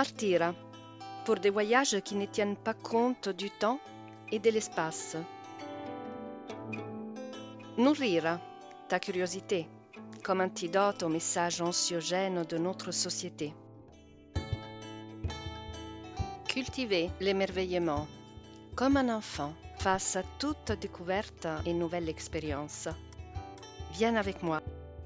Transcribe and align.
Partira 0.00 0.54
pour 1.26 1.34
des 1.34 1.50
voyages 1.50 2.00
qui 2.00 2.14
ne 2.14 2.24
tiennent 2.24 2.56
pas 2.56 2.72
compte 2.72 3.28
du 3.28 3.50
temps 3.50 3.78
et 4.32 4.38
de 4.38 4.48
l'espace. 4.48 5.18
Nourrir 7.76 8.40
ta 8.88 8.98
curiosité 8.98 9.68
comme 10.24 10.40
antidote 10.40 11.02
aux 11.02 11.10
messages 11.10 11.60
anxiogènes 11.60 12.44
de 12.44 12.56
notre 12.56 12.92
société. 12.92 13.52
Cultiver 16.48 17.10
l'émerveillement 17.20 18.06
comme 18.74 18.96
un 18.96 19.14
enfant 19.14 19.52
face 19.80 20.16
à 20.16 20.22
toute 20.38 20.72
découverte 20.80 21.46
et 21.66 21.74
nouvelle 21.74 22.08
expérience. 22.08 22.88
Viens 23.92 24.16
avec 24.16 24.42
moi. 24.42 24.62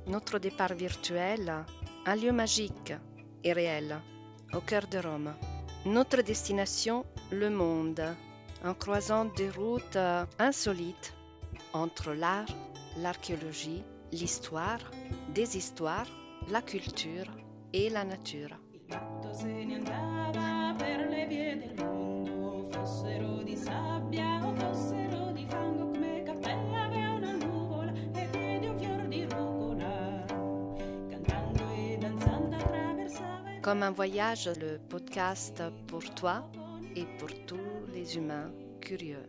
Notre 0.07 0.39
départ 0.39 0.75
virtuel, 0.75 1.53
un 2.07 2.15
lieu 2.15 2.31
magique 2.31 2.93
et 3.43 3.53
réel, 3.53 4.01
au 4.57 4.61
cœur 4.61 4.87
de 4.87 4.99
Rome. 4.99 5.35
Notre 5.87 6.23
destination, 6.23 7.05
le 7.31 7.51
monde, 7.51 8.03
en 8.65 8.75
croisant 8.75 9.25
des 9.25 9.51
routes 9.51 9.99
insolites 10.39 11.15
entre 11.73 12.13
l'art, 12.13 12.47
l'archéologie, 12.99 13.83
l'histoire, 14.13 14.81
des 15.35 15.57
histoires, 15.57 16.07
la 16.51 16.63
culture 16.63 17.27
et 17.73 17.91
la 17.91 18.05
nature. 18.05 18.57
Comme 33.65 33.83
un 33.83 33.93
voyage, 33.93 34.51
le 34.61 34.77
podcast 34.77 35.63
pour 35.87 36.05
toi 36.15 36.47
et 36.95 37.07
pour 37.19 37.31
tous 37.47 37.87
les 37.95 38.19
humains 38.19 38.53
curieux. 38.83 39.25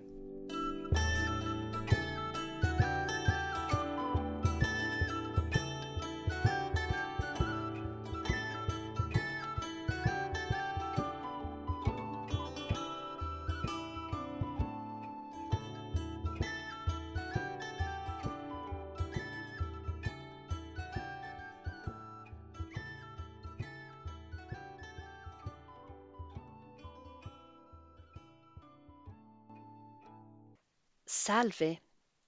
Salve, 31.35 31.75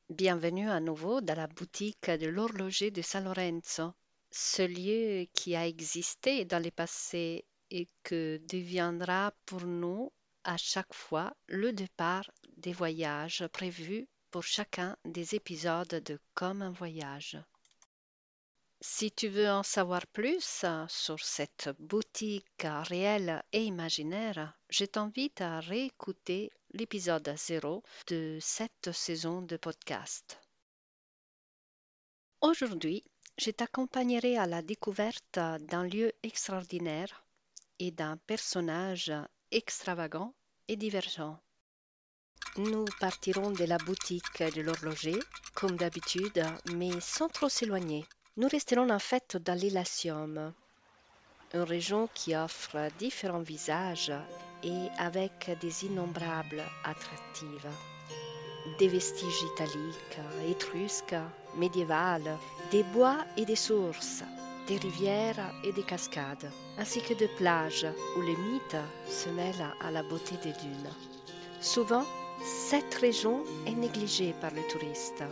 bienvenue 0.09 0.69
à 0.69 0.81
nouveau 0.81 1.22
dans 1.22 1.38
la 1.38 1.47
boutique 1.47 2.09
de 2.09 2.27
l'horloger 2.27 2.91
de 2.91 3.02
San 3.02 3.23
Lorenzo, 3.23 3.94
ce 4.31 4.63
lieu 4.63 5.27
qui 5.31 5.55
a 5.55 5.66
existé 5.66 6.44
dans 6.44 6.61
le 6.61 6.72
passé 6.72 7.45
et 7.72 7.88
que 8.03 8.41
deviendra 8.50 9.31
pour 9.45 9.61
nous 9.61 10.11
à 10.44 10.58
chaque 10.58 10.94
fois 10.94 11.33
le 11.47 11.72
départ 11.72 12.30
des 12.58 12.73
voyages 12.73 13.47
prévus 13.53 14.09
pour 14.30 14.44
chacun 14.44 14.97
des 15.05 15.35
épisodes 15.35 16.03
de 16.05 16.19
Comme 16.33 16.61
un 16.61 16.72
voyage. 16.72 17.38
Si 18.81 19.13
tu 19.13 19.30
veux 19.30 19.50
en 19.50 19.63
savoir 19.63 20.05
plus 20.08 20.66
sur 20.89 21.19
cette 21.22 21.69
boutique 21.80 22.66
réelle 22.66 23.41
et 23.53 23.63
imaginaire, 23.63 24.53
je 24.69 24.83
t'invite 24.83 25.39
à 25.39 25.61
réécouter 25.61 26.52
l'épisode 26.73 27.34
0 27.36 27.84
de 28.08 28.38
cette 28.41 28.91
saison 28.91 29.41
de 29.41 29.58
podcast. 29.58 30.40
Aujourd'hui, 32.41 33.03
je 33.38 33.52
t'accompagnerai 33.52 34.38
à 34.38 34.46
la 34.46 34.62
découverte 34.62 35.36
d'un 35.36 35.84
lieu 35.84 36.12
extraordinaire 36.24 37.24
et 37.80 37.91
d'un 37.91 38.18
personnage 38.18 39.12
extravagant 39.52 40.34
et 40.68 40.75
divergent. 40.75 41.40
Nous 42.58 42.86
partirons 43.00 43.52
de 43.52 43.64
la 43.64 43.78
boutique 43.78 44.41
de 44.41 44.62
l'horloger, 44.62 45.20
comme 45.53 45.78
d'habitude, 45.78 46.44
mais 46.74 47.00
sans 47.00 47.30
trop 47.30 47.50
s'éloigner. 47.50 48.06
Nous 48.36 48.47
resterons 48.47 48.90
en 48.90 49.00
fait 49.00 49.38
dans 49.38 49.58
l'Elasium, 49.58 50.53
une 51.53 51.62
région 51.62 52.09
qui 52.14 52.36
offre 52.36 52.90
différents 53.00 53.41
visages 53.41 54.12
et 54.67 54.89
avec 55.00 55.57
des 55.61 55.85
innombrables 55.85 56.63
attractives. 56.83 57.72
Des 58.79 58.89
vestiges 58.89 59.44
italiques, 59.53 60.19
étrusques, 60.50 61.16
médiévales, 61.55 62.38
des 62.72 62.83
bois 62.83 63.19
et 63.38 63.45
des 63.45 63.55
sources, 63.55 64.23
des 64.67 64.78
rivières 64.78 65.53
et 65.63 65.72
des 65.72 65.83
cascades, 65.83 66.51
ainsi 66.78 67.01
que 67.01 67.13
de 67.13 67.28
plages 67.38 67.88
où 68.17 68.22
le 68.22 68.35
mythe 68.35 68.83
se 69.07 69.29
mêle 69.29 69.66
à 69.79 69.89
la 69.89 70.03
beauté 70.03 70.35
des 70.44 70.51
dunes. 70.51 70.91
Souvent, 71.61 72.03
cette 72.44 72.94
région 72.95 73.44
est 73.66 73.72
négligée 73.72 74.35
par 74.41 74.51
le 74.51 74.61
touriste, 74.67 75.23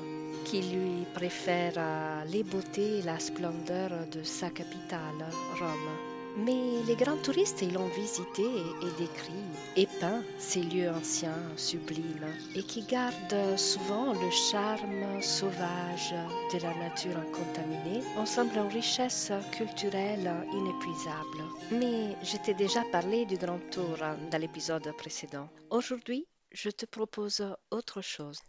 qui 0.46 0.62
lui 0.62 1.06
préfère 1.14 2.26
les 2.26 2.44
beautés 2.44 3.00
et 3.00 3.04
la 3.04 3.20
splendeur 3.20 3.92
de 4.12 4.24
sa 4.24 4.50
capitale, 4.50 5.30
Rome. 5.60 6.15
Mais 6.38 6.84
les 6.86 6.96
grands 6.96 7.18
touristes 7.18 7.62
y 7.62 7.72
l'ont 7.72 7.88
visité 7.88 8.44
et 8.44 9.02
décrit, 9.02 9.34
et 9.78 9.88
peint 10.00 10.22
ces 10.38 10.62
lieux 10.62 10.90
anciens, 10.90 11.42
sublimes, 11.56 12.28
et 12.56 12.64
qui 12.64 12.82
gardent 12.84 13.58
souvent 13.58 14.14
le 14.14 14.30
charme 14.32 15.22
sauvage 15.22 16.14
de 16.54 16.62
la 16.62 16.74
nature 16.76 17.18
incontaminée, 17.18 18.04
ensemble 18.18 18.60
en 18.60 18.68
richesse 18.68 19.32
culturelle 19.52 20.30
inépuisable. 20.52 21.44
Mais 21.72 22.16
je 22.24 22.38
t'ai 22.38 22.54
déjà 22.54 22.82
parlé 22.92 23.26
du 23.26 23.38
Grand 23.38 23.60
Tour 23.72 23.98
dans 24.32 24.42
l'épisode 24.42 24.92
précédent. 24.98 25.50
Aujourd'hui, 25.70 26.28
je 26.52 26.70
te 26.70 26.86
propose 26.86 27.46
autre 27.72 28.02
chose. 28.02 28.40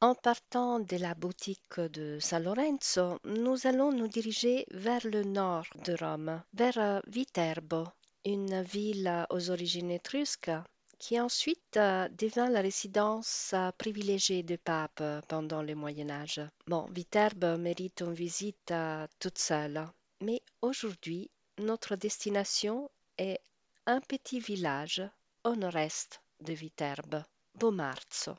En 0.00 0.14
partant 0.14 0.78
de 0.78 0.96
la 0.96 1.14
boutique 1.14 1.80
de 1.80 2.20
San 2.20 2.44
Lorenzo, 2.44 3.18
nous 3.24 3.66
allons 3.66 3.90
nous 3.90 4.06
diriger 4.06 4.64
vers 4.70 5.04
le 5.04 5.24
nord 5.24 5.66
de 5.84 5.96
Rome, 5.98 6.40
vers 6.54 7.02
Viterbo, 7.08 7.82
une 8.24 8.62
ville 8.62 9.26
aux 9.30 9.50
origines 9.50 9.90
étrusques 9.90 10.52
qui 11.00 11.18
ensuite 11.18 11.80
devint 12.12 12.48
la 12.48 12.60
résidence 12.60 13.56
privilégiée 13.76 14.44
du 14.44 14.56
pape 14.56 15.02
pendant 15.26 15.62
le 15.62 15.74
Moyen 15.74 16.10
Âge. 16.10 16.42
Bon, 16.68 16.86
Viterbo 16.92 17.56
mérite 17.56 18.02
une 18.02 18.14
visite 18.14 18.72
toute 19.18 19.38
seule, 19.38 19.84
mais 20.20 20.42
aujourd'hui, 20.62 21.28
notre 21.58 21.96
destination 21.96 22.88
est 23.18 23.40
un 23.86 24.00
petit 24.00 24.38
village 24.38 25.02
au 25.42 25.56
nord-est 25.56 26.22
de 26.40 26.52
Viterbo. 26.52 27.18
Beaumarzo. 27.56 28.36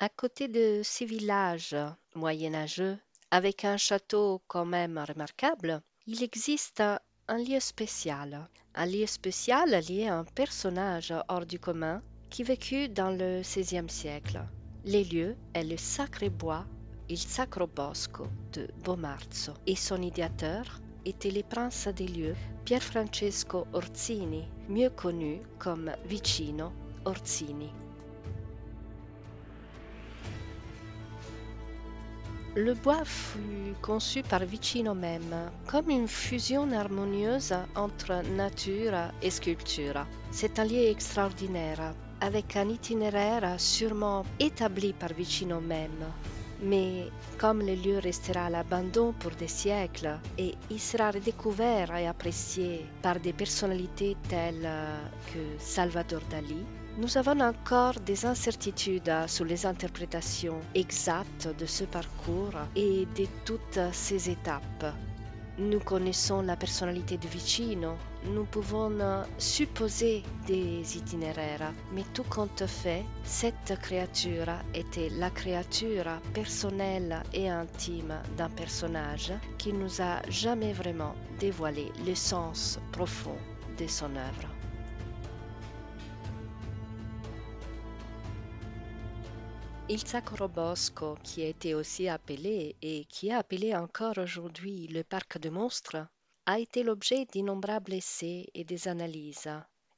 À 0.00 0.08
côté 0.08 0.46
de 0.46 0.80
ces 0.84 1.04
villages 1.04 1.74
moyenâgeux, 2.14 2.96
avec 3.32 3.64
un 3.64 3.76
château 3.76 4.40
quand 4.46 4.64
même 4.64 4.96
remarquable, 4.96 5.82
il 6.06 6.22
existe 6.22 6.80
un 6.80 7.38
lieu 7.38 7.58
spécial. 7.58 8.48
Un 8.76 8.86
lieu 8.86 9.06
spécial 9.06 9.70
lié 9.88 10.06
à 10.06 10.18
un 10.18 10.24
personnage 10.24 11.12
hors 11.26 11.44
du 11.46 11.58
commun 11.58 12.00
qui 12.30 12.44
vécut 12.44 12.88
dans 12.88 13.10
le 13.10 13.40
XVIe 13.40 13.88
siècle. 13.88 14.40
Les 14.84 15.02
lieux 15.02 15.36
est 15.52 15.64
le 15.64 15.76
Sacré 15.76 16.30
Bois, 16.30 16.64
il 17.08 17.18
Sacro 17.18 17.66
Bosco 17.66 18.28
de 18.52 18.68
Beaumarzo, 18.84 19.54
et 19.66 19.74
son 19.74 20.00
idéateur 20.00 20.80
était 21.06 21.32
le 21.32 21.42
prince 21.42 21.88
des 21.88 22.06
lieux 22.06 22.36
Pier 22.64 22.78
Francesco 22.78 23.66
Orsini, 23.72 24.44
mieux 24.68 24.90
connu 24.90 25.40
comme 25.58 25.90
Vicino 26.04 26.70
Orsini. 27.04 27.72
Le 32.56 32.74
bois 32.74 33.04
fut 33.04 33.74
conçu 33.82 34.22
par 34.22 34.44
Vicino 34.44 34.94
même 34.94 35.50
comme 35.66 35.90
une 35.90 36.08
fusion 36.08 36.72
harmonieuse 36.72 37.54
entre 37.76 38.22
nature 38.36 39.12
et 39.22 39.30
sculpture. 39.30 40.06
C'est 40.30 40.58
un 40.58 40.64
lieu 40.64 40.88
extraordinaire, 40.88 41.94
avec 42.20 42.56
un 42.56 42.68
itinéraire 42.68 43.60
sûrement 43.60 44.24
établi 44.40 44.92
par 44.92 45.12
Vicino 45.12 45.60
même. 45.60 46.04
Mais 46.60 47.10
comme 47.38 47.60
le 47.60 47.74
lieu 47.74 47.98
restera 47.98 48.46
à 48.46 48.50
l'abandon 48.50 49.12
pour 49.12 49.30
des 49.32 49.46
siècles 49.46 50.18
et 50.38 50.54
il 50.70 50.80
sera 50.80 51.12
redécouvert 51.12 51.94
et 51.96 52.08
apprécié 52.08 52.84
par 53.02 53.20
des 53.20 53.32
personnalités 53.32 54.16
telles 54.28 54.68
que 55.32 55.38
Salvador 55.58 56.22
Dali, 56.30 56.64
nous 56.98 57.16
avons 57.16 57.38
encore 57.40 58.00
des 58.00 58.26
incertitudes 58.26 59.12
sur 59.28 59.44
les 59.44 59.66
interprétations 59.66 60.60
exactes 60.74 61.48
de 61.56 61.64
ce 61.64 61.84
parcours 61.84 62.58
et 62.74 63.06
de 63.16 63.26
toutes 63.44 63.78
ces 63.92 64.28
étapes. 64.28 64.94
nous 65.58 65.80
connaissons 65.80 66.42
la 66.42 66.56
personnalité 66.56 67.16
de 67.16 67.28
Vicino, 67.28 67.94
nous 68.24 68.44
pouvons 68.44 69.24
supposer 69.38 70.22
des 70.46 70.96
itinéraires, 70.96 71.72
mais 71.92 72.04
tout 72.14 72.24
compte 72.24 72.66
fait, 72.66 73.04
cette 73.24 73.78
créature 73.80 74.50
était 74.74 75.10
la 75.10 75.30
créature 75.30 76.20
personnelle 76.34 77.22
et 77.32 77.48
intime 77.48 78.14
d'un 78.36 78.50
personnage 78.50 79.32
qui 79.56 79.72
nous 79.72 80.00
a 80.00 80.20
jamais 80.28 80.72
vraiment 80.72 81.14
dévoilé 81.38 81.92
le 82.06 82.14
sens 82.14 82.78
profond 82.92 83.38
de 83.78 83.86
son 83.86 84.14
œuvre. 84.16 84.57
Il 89.90 90.06
Sacro 90.06 90.48
Bosco, 90.48 91.16
qui 91.22 91.42
a 91.42 91.48
été 91.48 91.74
aussi 91.74 92.10
appelé 92.10 92.76
et 92.82 93.06
qui 93.06 93.28
est 93.28 93.32
appelé 93.32 93.74
encore 93.74 94.18
aujourd'hui 94.18 94.86
le 94.86 95.02
parc 95.02 95.38
de 95.38 95.48
monstres, 95.48 96.06
a 96.44 96.58
été 96.58 96.82
l'objet 96.82 97.24
d'innombrables 97.24 97.94
essais 97.94 98.50
et 98.52 98.64
des 98.64 98.86
analyses, 98.86 99.48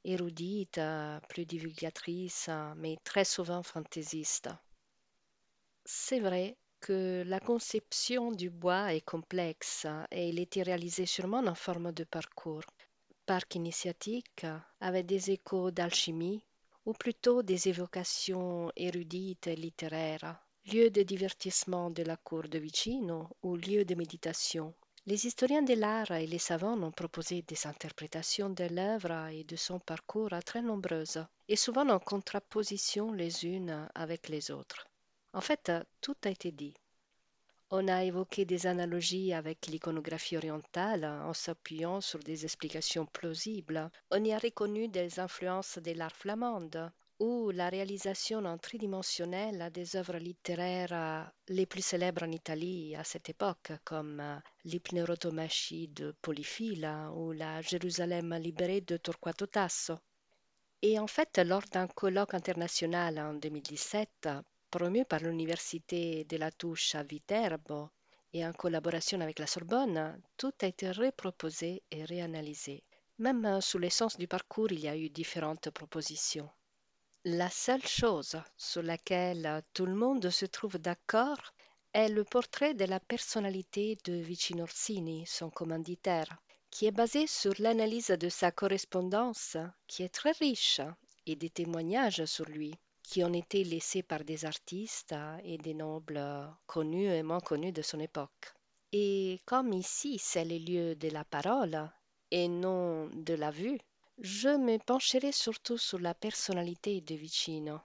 érudites, 0.05 0.79
plus 1.27 1.45
divulgatrices, 1.45 2.49
mais 2.77 2.95
très 3.03 3.25
souvent 3.25 3.63
fantaisistes. 3.63 4.49
C'est 5.83 6.21
vrai 6.21 6.55
que 6.79 7.23
la 7.27 7.41
conception 7.41 8.31
du 8.31 8.49
bois 8.49 8.93
est 8.93 9.01
complexe 9.05 9.85
et 10.09 10.29
il 10.29 10.39
était 10.39 10.63
réalisé 10.63 11.05
sûrement 11.05 11.45
en 11.45 11.55
forme 11.55 11.91
de 11.91 12.05
parcours. 12.05 12.63
Parc 13.25 13.55
initiatique 13.55 14.45
avec 14.79 15.05
des 15.05 15.31
échos 15.31 15.69
d'alchimie, 15.69 16.45
ou 16.85 16.93
plutôt 16.93 17.43
des 17.43 17.67
évocations 17.67 18.71
érudites 18.75 19.47
et 19.47 19.55
littéraires, 19.55 20.39
lieu 20.65 20.89
de 20.89 21.03
divertissement 21.03 21.89
de 21.89 22.03
la 22.03 22.17
cour 22.17 22.43
de 22.43 22.59
Vicino 22.59 23.29
ou 23.43 23.55
lieu 23.55 23.85
de 23.85 23.95
méditation. 23.95 24.73
Les 25.07 25.25
historiens 25.25 25.63
de 25.63 25.73
l'art 25.73 26.11
et 26.11 26.27
les 26.27 26.37
savants 26.37 26.81
ont 26.81 26.91
proposé 26.91 27.41
des 27.41 27.65
interprétations 27.65 28.51
de 28.51 28.65
l'œuvre 28.65 29.29
et 29.29 29.43
de 29.43 29.55
son 29.55 29.79
parcours 29.79 30.29
très 30.45 30.61
nombreuses, 30.61 31.25
et 31.47 31.55
souvent 31.55 31.89
en 31.89 31.99
contraposition 31.99 33.11
les 33.11 33.45
unes 33.45 33.89
avec 33.95 34.29
les 34.29 34.51
autres. 34.51 34.87
En 35.33 35.41
fait, 35.41 35.71
tout 36.01 36.15
a 36.23 36.29
été 36.29 36.51
dit. 36.51 36.75
On 37.73 37.87
a 37.87 38.03
évoqué 38.03 38.43
des 38.43 38.67
analogies 38.67 39.31
avec 39.31 39.67
l'iconographie 39.67 40.35
orientale 40.35 41.05
en 41.05 41.31
s'appuyant 41.31 42.01
sur 42.01 42.19
des 42.19 42.43
explications 42.43 43.05
plausibles. 43.05 43.89
On 44.11 44.21
y 44.25 44.33
a 44.33 44.39
reconnu 44.39 44.89
des 44.89 45.21
influences 45.21 45.77
de 45.77 45.93
l'art 45.93 46.13
flamande 46.13 46.91
ou 47.19 47.49
la 47.51 47.69
réalisation 47.69 48.39
en 48.43 48.57
tridimensionnel 48.57 49.71
des 49.71 49.95
œuvres 49.95 50.17
littéraires 50.17 51.31
les 51.47 51.65
plus 51.65 51.85
célèbres 51.85 52.23
en 52.23 52.31
Italie 52.31 52.93
à 52.97 53.05
cette 53.05 53.29
époque, 53.29 53.71
comme 53.85 54.21
l'Hypnerotomachie 54.65 55.87
de 55.87 56.13
Polyphile 56.21 56.91
ou 57.15 57.31
la 57.31 57.61
Jérusalem 57.61 58.33
libérée 58.33 58.81
de 58.81 58.97
Torquato 58.97 59.45
Tasso. 59.45 59.97
Et 60.81 60.99
en 60.99 61.07
fait, 61.07 61.37
lors 61.37 61.63
d'un 61.71 61.87
colloque 61.87 62.33
international 62.33 63.17
en 63.19 63.35
2017, 63.35 64.27
promu 64.71 65.03
par 65.03 65.19
l'Université 65.19 66.23
de 66.23 66.37
la 66.37 66.49
Touche 66.49 66.95
à 66.95 67.03
Viterbo 67.03 67.89
et 68.31 68.45
en 68.45 68.53
collaboration 68.53 69.19
avec 69.19 69.37
la 69.39 69.45
Sorbonne, 69.45 70.17
tout 70.37 70.53
a 70.61 70.67
été 70.67 70.89
reproposé 70.91 71.83
et 71.91 72.05
réanalysé. 72.05 72.81
Même 73.19 73.59
sous 73.59 73.77
l'essence 73.77 74.17
du 74.17 74.29
parcours, 74.29 74.71
il 74.71 74.79
y 74.79 74.87
a 74.87 74.95
eu 74.95 75.09
différentes 75.09 75.69
propositions. 75.71 76.49
La 77.25 77.49
seule 77.49 77.85
chose 77.85 78.41
sur 78.55 78.81
laquelle 78.81 79.61
tout 79.73 79.85
le 79.85 79.93
monde 79.93 80.29
se 80.29 80.45
trouve 80.45 80.77
d'accord 80.77 81.41
est 81.93 82.07
le 82.07 82.23
portrait 82.23 82.73
de 82.73 82.85
la 82.85 83.01
personnalité 83.01 83.97
de 84.05 84.13
Vicino 84.13 84.63
Orsini, 84.63 85.25
son 85.27 85.49
commanditaire, 85.49 86.37
qui 86.69 86.85
est 86.85 86.97
basé 87.01 87.27
sur 87.27 87.53
l'analyse 87.59 88.07
de 88.07 88.29
sa 88.29 88.51
correspondance, 88.51 89.57
qui 89.87 90.03
est 90.03 90.13
très 90.13 90.31
riche, 90.31 90.79
et 91.25 91.35
des 91.35 91.49
témoignages 91.49 92.23
sur 92.23 92.45
lui 92.45 92.73
qui 93.11 93.25
ont 93.25 93.33
été 93.33 93.65
laissés 93.65 94.03
par 94.03 94.23
des 94.23 94.45
artistes 94.45 95.13
et 95.43 95.57
des 95.57 95.73
nobles 95.73 96.23
connus 96.65 97.09
et 97.09 97.23
moins 97.23 97.41
connus 97.41 97.73
de 97.73 97.81
son 97.81 97.99
époque. 97.99 98.53
Et 98.93 99.41
comme 99.45 99.73
ici 99.73 100.17
c'est 100.17 100.45
le 100.45 100.57
lieu 100.57 100.95
de 100.95 101.09
la 101.09 101.25
parole 101.25 101.91
et 102.31 102.47
non 102.47 103.09
de 103.13 103.33
la 103.33 103.51
vue, 103.51 103.77
je 104.19 104.47
me 104.47 104.77
pencherai 104.77 105.33
surtout 105.33 105.77
sur 105.77 105.99
la 105.99 106.13
personnalité 106.13 107.01
de 107.01 107.15
Vicino. 107.15 107.81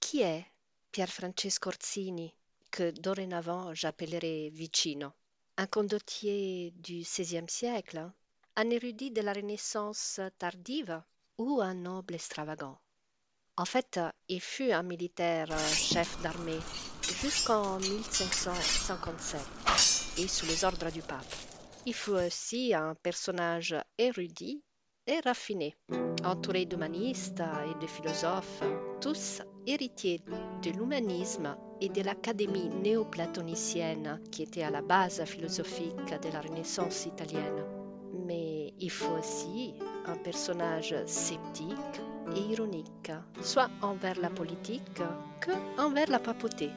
Qui 0.00 0.22
est 0.22 0.46
Pier 0.90 1.06
Francesco 1.06 1.68
Orsini, 1.68 2.34
que 2.70 2.92
dorénavant 2.92 3.74
j'appellerai 3.74 4.48
Vicino? 4.48 5.12
Un 5.58 5.66
condottier 5.66 6.70
du 6.76 7.00
XVIe 7.02 7.44
siècle, 7.46 8.10
un 8.56 8.70
érudit 8.70 9.10
de 9.10 9.20
la 9.20 9.34
Renaissance 9.34 10.18
tardive 10.38 11.02
ou 11.36 11.60
un 11.60 11.74
noble 11.74 12.14
extravagant? 12.14 12.78
En 13.62 13.64
fait, 13.64 14.00
il 14.28 14.40
fut 14.40 14.72
un 14.72 14.82
militaire 14.82 15.46
euh, 15.52 15.72
chef 15.72 16.20
d'armée 16.20 16.58
jusqu'en 17.20 17.78
1557 17.78 19.40
et 20.18 20.26
sous 20.26 20.46
les 20.46 20.64
ordres 20.64 20.90
du 20.90 21.00
pape. 21.00 21.32
Il 21.86 21.94
fut 21.94 22.10
aussi 22.10 22.74
un 22.74 22.96
personnage 22.96 23.76
érudit 23.96 24.64
et 25.06 25.20
raffiné, 25.20 25.76
entouré 26.24 26.64
d'humanistes 26.64 27.40
et 27.40 27.80
de 27.80 27.86
philosophes, 27.86 28.64
tous 29.00 29.42
héritiers 29.64 30.20
de 30.62 30.70
l'humanisme 30.70 31.56
et 31.80 31.88
de 31.88 32.02
l'académie 32.02 32.68
néoplatonicienne 32.68 34.20
qui 34.32 34.42
était 34.42 34.64
à 34.64 34.70
la 34.70 34.82
base 34.82 35.24
philosophique 35.24 36.20
de 36.20 36.32
la 36.32 36.40
Renaissance 36.40 37.06
italienne. 37.06 37.64
Mais 38.26 38.74
il 38.80 38.90
faut 38.90 39.16
aussi 39.16 39.74
un 40.06 40.16
personnage 40.16 40.96
sceptique 41.06 42.02
et 42.36 42.40
ironique, 42.40 43.12
soit 43.42 43.70
envers 43.80 44.18
la 44.20 44.30
politique 44.30 45.02
que 45.40 45.52
envers 45.78 46.10
la 46.10 46.18
papauté. 46.18 46.70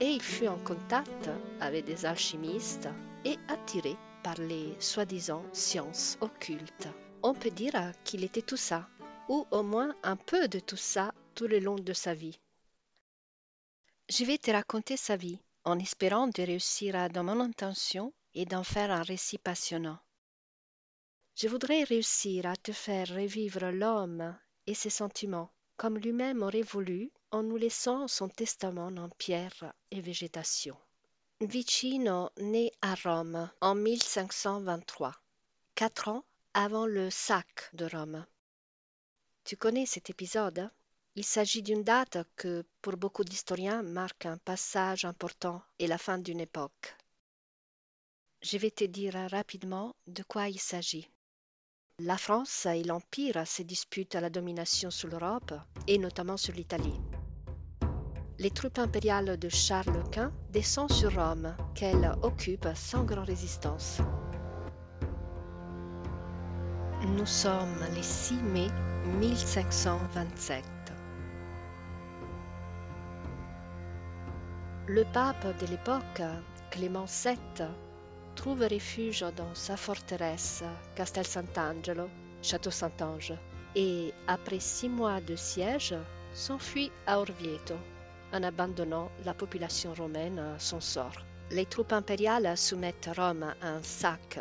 Et 0.00 0.10
il 0.10 0.22
fut 0.22 0.48
en 0.48 0.58
contact 0.58 1.30
avec 1.60 1.84
des 1.84 2.04
alchimistes 2.04 2.88
et 3.24 3.38
attiré 3.48 3.96
par 4.22 4.36
les 4.36 4.74
soi-disant 4.80 5.42
sciences 5.52 6.18
occultes. 6.20 6.88
On 7.22 7.34
peut 7.34 7.50
dire 7.50 7.72
qu'il 8.04 8.24
était 8.24 8.42
tout 8.42 8.56
ça, 8.56 8.88
ou 9.28 9.46
au 9.50 9.62
moins 9.62 9.94
un 10.02 10.16
peu 10.16 10.48
de 10.48 10.58
tout 10.58 10.76
ça 10.76 11.12
tout 11.34 11.46
le 11.46 11.58
long 11.58 11.76
de 11.76 11.92
sa 11.92 12.14
vie. 12.14 12.38
Je 14.08 14.24
vais 14.24 14.38
te 14.38 14.50
raconter 14.50 14.96
sa 14.96 15.16
vie 15.16 15.38
en 15.64 15.78
espérant 15.78 16.28
de 16.28 16.42
réussir 16.42 17.08
dans 17.10 17.24
mon 17.24 17.40
intention 17.40 18.12
et 18.34 18.44
d'en 18.44 18.62
faire 18.62 18.90
un 18.90 19.02
récit 19.02 19.38
passionnant. 19.38 19.98
Je 21.34 21.48
voudrais 21.48 21.82
réussir 21.82 22.46
à 22.46 22.56
te 22.56 22.72
faire 22.72 23.08
revivre 23.08 23.70
l'homme 23.70 24.36
et 24.66 24.74
ses 24.74 24.90
sentiments, 24.90 25.50
comme 25.76 25.98
lui-même 25.98 26.42
aurait 26.42 26.62
voulu 26.62 27.10
en 27.30 27.42
nous 27.42 27.56
laissant 27.56 28.08
son 28.08 28.28
testament 28.28 28.88
en 28.88 29.08
pierre 29.10 29.74
et 29.90 30.00
végétation. 30.00 30.76
Vicino 31.40 32.30
naît 32.38 32.72
à 32.80 32.94
Rome 32.94 33.50
en 33.60 33.74
1523, 33.74 35.14
quatre 35.74 36.08
ans 36.08 36.24
avant 36.54 36.86
le 36.86 37.10
sac 37.10 37.68
de 37.74 37.84
Rome. 37.84 38.24
Tu 39.44 39.56
connais 39.56 39.86
cet 39.86 40.10
épisode 40.10 40.58
hein? 40.58 40.70
Il 41.18 41.24
s'agit 41.24 41.62
d'une 41.62 41.82
date 41.82 42.18
que, 42.36 42.62
pour 42.82 42.98
beaucoup 42.98 43.24
d'historiens, 43.24 43.82
marque 43.82 44.26
un 44.26 44.36
passage 44.36 45.06
important 45.06 45.62
et 45.78 45.86
la 45.86 45.96
fin 45.96 46.18
d'une 46.18 46.40
époque. 46.40 46.94
Je 48.42 48.58
vais 48.58 48.70
te 48.70 48.84
dire 48.84 49.14
rapidement 49.30 49.96
de 50.06 50.22
quoi 50.22 50.50
il 50.50 50.60
s'agit. 50.60 51.08
La 52.04 52.18
France 52.18 52.66
et 52.66 52.82
l'Empire 52.82 53.46
se 53.46 53.62
disputent 53.62 54.16
la 54.16 54.28
domination 54.28 54.90
sur 54.90 55.08
l'Europe 55.08 55.54
et 55.86 55.96
notamment 55.96 56.36
sur 56.36 56.52
l'Italie. 56.52 57.00
Les 58.38 58.50
troupes 58.50 58.78
impériales 58.78 59.38
de 59.38 59.48
Charles 59.48 60.02
Quint 60.12 60.30
descendent 60.52 60.92
sur 60.92 61.14
Rome, 61.14 61.56
qu'elle 61.74 62.14
occupe 62.20 62.68
sans 62.74 63.02
grande 63.04 63.28
résistance. 63.28 64.02
Nous 67.16 67.24
sommes 67.24 67.82
le 67.94 68.02
6 68.02 68.34
mai 68.42 68.68
1527. 69.18 70.64
Le 74.86 75.04
pape 75.14 75.58
de 75.58 75.66
l'époque, 75.66 76.22
Clément 76.70 77.06
VII, 77.06 77.38
trouve 78.36 78.60
refuge 78.60 79.24
dans 79.36 79.54
sa 79.54 79.76
forteresse 79.76 80.62
Castel 80.94 81.26
Sant'Angelo, 81.26 82.08
Château 82.42 82.70
Saint-Ange, 82.70 83.32
et 83.74 84.12
après 84.28 84.60
six 84.60 84.88
mois 84.88 85.20
de 85.20 85.34
siège, 85.34 85.94
s'enfuit 86.32 86.92
à 87.06 87.18
Orvieto, 87.18 87.74
en 88.32 88.42
abandonnant 88.42 89.10
la 89.24 89.34
population 89.34 89.94
romaine 89.94 90.38
à 90.38 90.58
son 90.58 90.80
sort. 90.80 91.24
Les 91.50 91.64
troupes 91.64 91.92
impériales 91.92 92.56
soumettent 92.56 93.10
Rome 93.16 93.54
à 93.62 93.68
un 93.68 93.82
sac 93.82 94.38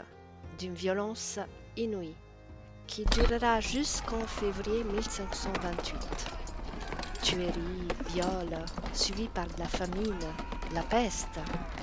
d'une 0.59 0.73
violence 0.73 1.39
inouïe 1.77 2.15
qui 2.87 3.05
durera 3.05 3.61
jusqu'en 3.61 4.25
février 4.27 4.83
1528. 4.83 5.97
Tueries, 7.23 7.87
viols, 8.09 8.65
suivis 8.93 9.29
par 9.29 9.47
la 9.57 9.65
famine, 9.65 10.19
la 10.73 10.83
peste, 10.83 11.39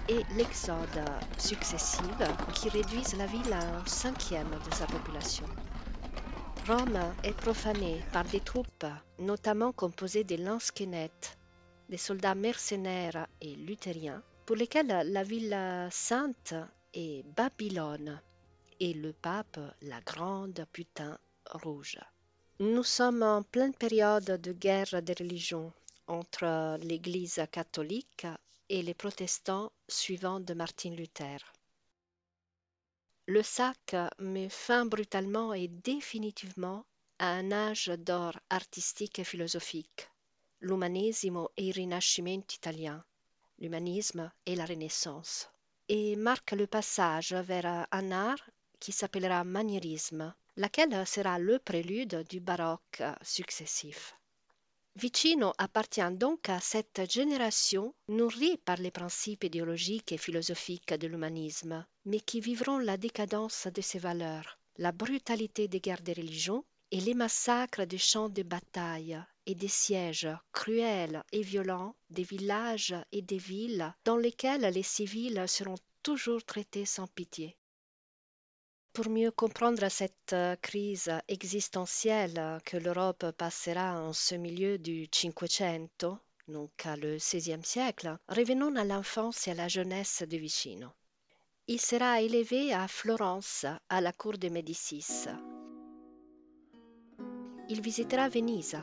et 0.08 0.24
l'exode 0.30 1.00
successif 1.36 2.20
qui 2.50 2.68
réduisent 2.68 3.14
la 3.14 3.26
ville 3.26 3.52
à 3.52 3.78
un 3.78 3.84
cinquième 3.86 4.58
de 4.60 4.70
sa 4.70 4.86
population. 4.86 5.48
Rome 6.66 7.16
est 7.22 7.34
profanée 7.34 8.04
par 8.12 8.24
des 8.24 8.40
troupes, 8.40 8.86
notamment 9.18 9.72
composées 9.72 10.24
des 10.24 10.36
lansquenettes, 10.36 11.36
des 11.88 11.96
soldats 11.96 12.34
mercenaires 12.34 13.26
et 13.40 13.54
luthériens, 13.54 14.22
pour 14.46 14.56
lesquels 14.56 14.86
la 14.86 15.22
ville 15.22 15.88
sainte 15.90 16.54
est 16.94 17.24
Babylone 17.36 18.20
et 18.80 18.94
le 18.94 19.12
pape 19.12 19.58
la 19.82 20.00
grande 20.00 20.64
putain 20.72 21.18
rouge. 21.50 21.98
Nous 22.60 22.84
sommes 22.84 23.22
en 23.22 23.42
pleine 23.42 23.74
période 23.74 24.40
de 24.40 24.52
guerre 24.52 25.02
des 25.02 25.14
religions 25.14 25.72
entre 26.06 26.78
l'Église 26.84 27.40
catholique 27.50 28.26
les 28.80 28.94
protestants 28.94 29.70
suivants 29.86 30.40
de 30.40 30.54
Martin 30.54 30.94
Luther. 30.94 31.36
Le 33.26 33.42
sac 33.42 33.94
met 34.18 34.48
fin 34.48 34.86
brutalement 34.86 35.52
et 35.52 35.68
définitivement 35.68 36.86
à 37.18 37.32
un 37.32 37.52
âge 37.52 37.92
d'or 37.98 38.38
artistique 38.48 39.18
et 39.18 39.24
philosophique, 39.24 40.08
l'umanesimo 40.60 41.50
et 41.58 41.68
il 41.68 41.74
rinascimento 41.74 42.54
italien, 42.54 43.04
l'humanisme 43.58 44.32
et 44.46 44.56
la 44.56 44.64
Renaissance, 44.64 45.50
et 45.90 46.16
marque 46.16 46.52
le 46.52 46.66
passage 46.66 47.34
vers 47.34 47.86
un 47.92 48.10
art 48.10 48.42
qui 48.80 48.92
s'appellera 48.92 49.44
maniérisme, 49.44 50.34
laquelle 50.56 51.06
sera 51.06 51.38
le 51.38 51.58
prélude 51.58 52.26
du 52.28 52.40
baroque 52.40 53.02
successif. 53.20 54.16
Vicino 54.94 55.54
appartient 55.56 56.10
donc 56.12 56.50
à 56.50 56.60
cette 56.60 57.10
génération 57.10 57.94
nourrie 58.08 58.58
par 58.58 58.76
les 58.76 58.90
principes 58.90 59.44
idéologiques 59.44 60.12
et 60.12 60.18
philosophiques 60.18 60.92
de 60.92 61.06
l'humanisme, 61.06 61.86
mais 62.04 62.20
qui 62.20 62.40
vivront 62.40 62.78
la 62.78 62.98
décadence 62.98 63.68
de 63.68 63.80
ses 63.80 63.98
valeurs, 63.98 64.58
la 64.76 64.92
brutalité 64.92 65.66
des 65.66 65.80
guerres 65.80 66.02
de 66.02 66.12
religion 66.12 66.62
et 66.90 67.00
les 67.00 67.14
massacres 67.14 67.86
des 67.86 67.96
champs 67.96 68.28
de 68.28 68.42
bataille 68.42 69.18
et 69.46 69.54
des 69.54 69.68
sièges 69.68 70.28
cruels 70.52 71.22
et 71.32 71.40
violents 71.40 71.96
des 72.10 72.24
villages 72.24 72.94
et 73.12 73.22
des 73.22 73.38
villes 73.38 73.94
dans 74.04 74.18
lesquels 74.18 74.70
les 74.74 74.82
civils 74.82 75.44
seront 75.48 75.78
toujours 76.02 76.44
traités 76.44 76.84
sans 76.84 77.06
pitié. 77.06 77.56
Pour 78.92 79.08
mieux 79.08 79.30
comprendre 79.30 79.88
cette 79.88 80.34
euh, 80.34 80.54
crise 80.56 81.10
existentielle 81.26 82.60
que 82.66 82.76
l'Europe 82.76 83.30
passera 83.38 83.98
en 83.98 84.12
ce 84.12 84.34
milieu 84.34 84.76
du 84.76 85.08
Cinquecento, 85.10 86.18
donc 86.46 86.84
le 87.00 87.16
XVIe 87.16 87.64
siècle, 87.64 88.18
revenons 88.28 88.76
à 88.76 88.84
l'enfance 88.84 89.48
et 89.48 89.52
à 89.52 89.54
la 89.54 89.68
jeunesse 89.68 90.22
de 90.28 90.36
Vicino. 90.36 90.88
Il 91.68 91.80
sera 91.80 92.20
élevé 92.20 92.74
à 92.74 92.86
Florence, 92.86 93.64
à 93.88 94.02
la 94.02 94.12
cour 94.12 94.36
de 94.36 94.50
Médicis. 94.50 95.26
Il 97.70 97.80
visitera 97.80 98.28
Venise, 98.28 98.76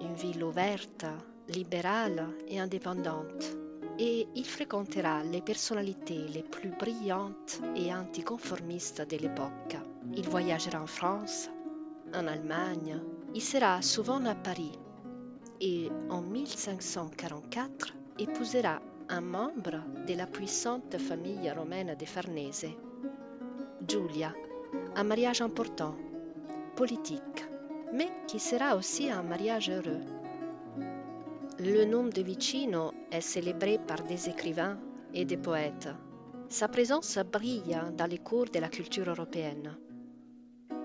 une 0.00 0.14
ville 0.14 0.42
ouverte, 0.42 1.04
libérale 1.48 2.34
et 2.48 2.58
indépendante 2.58 3.69
et 4.02 4.26
il 4.34 4.46
fréquentera 4.46 5.22
les 5.22 5.42
personnalités 5.42 6.26
les 6.32 6.42
plus 6.42 6.70
brillantes 6.70 7.60
et 7.76 7.94
anticonformistes 7.94 9.06
de 9.06 9.18
l'époque. 9.18 9.76
Il 10.16 10.26
voyagera 10.26 10.80
en 10.80 10.86
France, 10.86 11.50
en 12.14 12.26
Allemagne, 12.26 12.98
il 13.34 13.42
sera 13.42 13.82
souvent 13.82 14.24
à 14.24 14.34
Paris 14.34 14.72
et 15.60 15.90
en 16.08 16.22
1544 16.22 17.94
épousera 18.18 18.80
un 19.10 19.20
membre 19.20 19.82
de 20.08 20.14
la 20.14 20.26
puissante 20.26 20.96
famille 20.96 21.50
romaine 21.50 21.94
des 21.98 22.06
Farnese, 22.06 22.68
Giulia, 23.86 24.32
un 24.96 25.04
mariage 25.04 25.42
important, 25.42 25.94
politique, 26.74 27.44
mais 27.92 28.08
qui 28.26 28.38
sera 28.38 28.76
aussi 28.76 29.10
un 29.10 29.22
mariage 29.22 29.68
heureux. 29.68 30.19
Le 31.62 31.84
nom 31.84 32.04
de 32.04 32.22
Vicino 32.22 32.94
est 33.10 33.20
célébré 33.20 33.78
par 33.86 34.02
des 34.04 34.30
écrivains 34.30 34.80
et 35.12 35.26
des 35.26 35.36
poètes. 35.36 35.90
Sa 36.48 36.68
présence 36.68 37.18
brille 37.18 37.78
dans 37.98 38.06
les 38.06 38.16
cours 38.16 38.46
de 38.46 38.58
la 38.58 38.70
culture 38.70 39.06
européenne. 39.06 39.76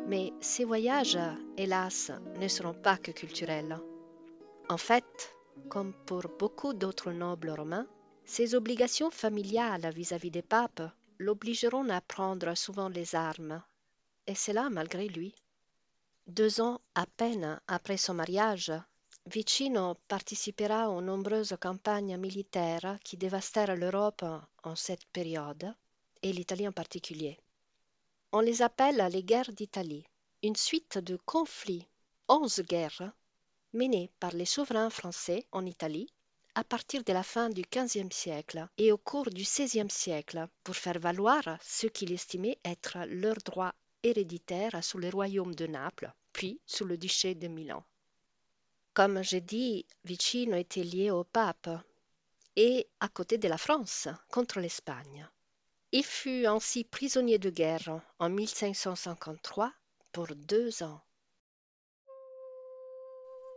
Mais 0.05 0.33
ses 0.41 0.65
voyages, 0.65 1.17
hélas, 1.55 2.11
ne 2.41 2.49
seront 2.49 2.73
pas 2.73 2.97
que 2.97 3.11
culturels. 3.11 3.79
En 4.67 4.75
fait, 4.75 5.05
comme 5.69 5.93
pour 6.05 6.23
beaucoup 6.37 6.73
d'autres 6.73 7.13
nobles 7.13 7.51
romains, 7.51 7.87
ses 8.25 8.53
obligations 8.53 9.11
familiales 9.11 9.89
vis-à-vis 9.95 10.31
des 10.31 10.41
papes 10.41 10.83
l'obligeront 11.19 11.87
à 11.87 12.01
prendre 12.01 12.53
souvent 12.53 12.89
les 12.89 13.15
armes, 13.15 13.63
et 14.27 14.35
cela 14.35 14.69
malgré 14.69 15.07
lui. 15.07 15.35
Deux 16.27 16.59
ans 16.59 16.81
à 16.95 17.05
peine 17.05 17.61
après 17.65 17.95
son 17.95 18.13
mariage, 18.13 18.73
Vicino 19.27 19.95
participera 20.07 20.89
aux 20.89 21.01
nombreuses 21.01 21.57
campagnes 21.59 22.15
militaires 22.15 22.99
qui 23.03 23.17
dévastèrent 23.17 23.75
l'Europe 23.75 24.23
en 24.63 24.75
cette 24.75 25.05
période, 25.05 25.73
et 26.21 26.31
l'Italie 26.31 26.67
en 26.67 26.71
particulier. 26.71 27.39
On 28.31 28.39
les 28.39 28.61
appelle 28.61 29.03
les 29.11 29.23
guerres 29.23 29.51
d'Italie, 29.51 30.05
une 30.43 30.55
suite 30.55 30.99
de 30.99 31.17
conflits, 31.25 31.87
onze 32.27 32.61
guerres, 32.61 33.13
menées 33.73 34.11
par 34.19 34.31
les 34.31 34.45
souverains 34.45 34.91
français 34.91 35.47
en 35.51 35.65
Italie 35.65 36.13
à 36.53 36.63
partir 36.63 37.03
de 37.03 37.11
la 37.11 37.23
fin 37.23 37.49
du 37.49 37.63
XVe 37.63 38.11
siècle 38.11 38.67
et 38.77 38.91
au 38.91 38.97
cours 38.97 39.31
du 39.31 39.41
XVIe 39.41 39.89
siècle 39.89 40.47
pour 40.63 40.75
faire 40.75 40.99
valoir 40.99 41.41
ce 41.61 41.87
qu'il 41.87 42.11
estimait 42.11 42.59
être 42.63 42.99
leur 43.07 43.37
droit 43.37 43.73
héréditaire 44.03 44.83
sous 44.83 44.99
le 44.99 45.09
royaume 45.09 45.55
de 45.55 45.65
Naples, 45.65 46.13
puis 46.31 46.59
sous 46.67 46.85
le 46.85 46.95
duché 46.95 47.33
de 47.33 47.47
Milan. 47.47 47.83
Comme 48.95 49.21
j'ai 49.21 49.41
dit, 49.41 49.85
Vicino 50.05 50.55
était 50.55 50.81
lié 50.81 51.11
au 51.11 51.25
pape 51.25 51.67
et 52.55 52.87
à 53.01 53.09
côté 53.09 53.37
de 53.37 53.49
la 53.49 53.57
France 53.57 54.07
contre 54.31 54.61
l'Espagne. 54.61 55.27
Il 55.91 56.05
fut 56.05 56.45
ainsi 56.45 56.85
prisonnier 56.85 57.37
de 57.37 57.49
guerre 57.49 57.99
en 58.19 58.29
1553 58.29 59.73
pour 60.13 60.27
deux 60.27 60.81
ans. 60.81 61.01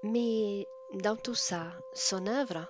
Mais 0.03 0.67
dans 0.95 1.15
tout 1.15 1.37
ça, 1.37 1.69
son 1.95 2.27
œuvre? 2.27 2.69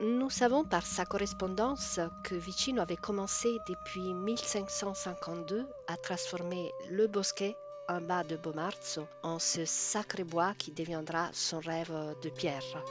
Nous 0.00 0.28
savons 0.28 0.64
par 0.64 0.84
sa 0.84 1.06
correspondance 1.06 2.00
que 2.24 2.34
Vicino 2.34 2.82
avait 2.82 2.96
commencé 2.96 3.56
depuis 3.68 4.12
1552 4.12 5.68
à 5.86 5.96
transformer 5.96 6.72
le 6.90 7.06
bosquet 7.06 7.56
en 7.88 8.00
bas 8.00 8.24
de 8.24 8.36
Bomarzo 8.36 9.06
en 9.22 9.38
ce 9.38 9.64
sacré 9.64 10.24
bois 10.24 10.54
qui 10.58 10.72
deviendra 10.72 11.30
son 11.32 11.60
rêve 11.60 11.92
de 12.22 12.30
pierre. 12.30 12.82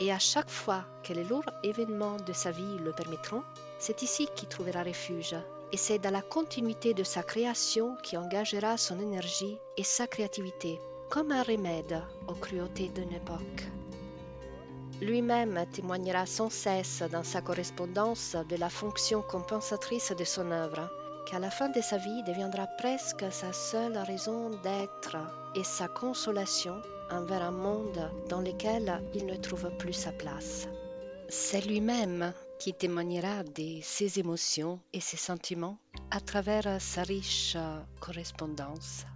Et 0.00 0.10
à 0.12 0.18
chaque 0.18 0.50
fois 0.50 0.84
que 1.02 1.12
les 1.12 1.24
lourds 1.24 1.50
événements 1.62 2.16
de 2.16 2.32
sa 2.32 2.50
vie 2.50 2.78
le 2.78 2.92
permettront, 2.92 3.42
c'est 3.78 4.02
ici 4.02 4.28
qu'il 4.34 4.48
trouvera 4.48 4.82
refuge. 4.82 5.36
Et 5.72 5.76
c'est 5.76 5.98
dans 5.98 6.10
la 6.10 6.22
continuité 6.22 6.94
de 6.94 7.04
sa 7.04 7.22
création 7.22 7.96
qui 8.02 8.16
engagera 8.16 8.76
son 8.76 8.98
énergie 8.98 9.58
et 9.76 9.84
sa 9.84 10.06
créativité, 10.06 10.80
comme 11.10 11.32
un 11.32 11.42
remède 11.42 12.02
aux 12.28 12.34
cruautés 12.34 12.88
d'une 12.88 13.12
époque. 13.12 13.64
Lui-même 15.00 15.64
témoignera 15.72 16.26
sans 16.26 16.50
cesse 16.50 17.02
dans 17.10 17.24
sa 17.24 17.40
correspondance 17.40 18.36
de 18.48 18.56
la 18.56 18.68
fonction 18.68 19.22
compensatrice 19.22 20.12
de 20.12 20.24
son 20.24 20.50
œuvre 20.50 20.90
qu'à 21.26 21.38
la 21.38 21.50
fin 21.50 21.68
de 21.68 21.80
sa 21.80 21.96
vie 21.96 22.22
deviendra 22.22 22.66
presque 22.66 23.30
sa 23.30 23.52
seule 23.52 23.98
raison 23.98 24.50
d'être 24.62 25.16
et 25.54 25.64
sa 25.64 25.88
consolation 25.88 26.80
envers 27.10 27.42
un 27.42 27.50
monde 27.50 28.10
dans 28.28 28.40
lequel 28.40 29.02
il 29.14 29.26
ne 29.26 29.36
trouve 29.36 29.70
plus 29.78 29.92
sa 29.92 30.12
place. 30.12 30.68
C'est 31.28 31.66
lui-même 31.66 32.32
qui 32.58 32.74
témoignera 32.74 33.42
de 33.44 33.80
ses 33.82 34.18
émotions 34.18 34.80
et 34.92 35.00
ses 35.00 35.16
sentiments 35.16 35.78
à 36.10 36.20
travers 36.20 36.80
sa 36.80 37.02
riche 37.02 37.56
correspondance. 38.00 39.06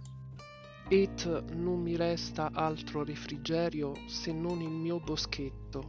Et 0.91 1.09
non 1.55 1.77
mi 1.77 1.97
resta 1.97 2.51
altro 2.53 3.03
refrigerio 3.03 3.95
se 4.07 4.31
non 4.31 4.61
il 4.61 4.69
mio 4.69 4.99
boschetto, 4.99 5.81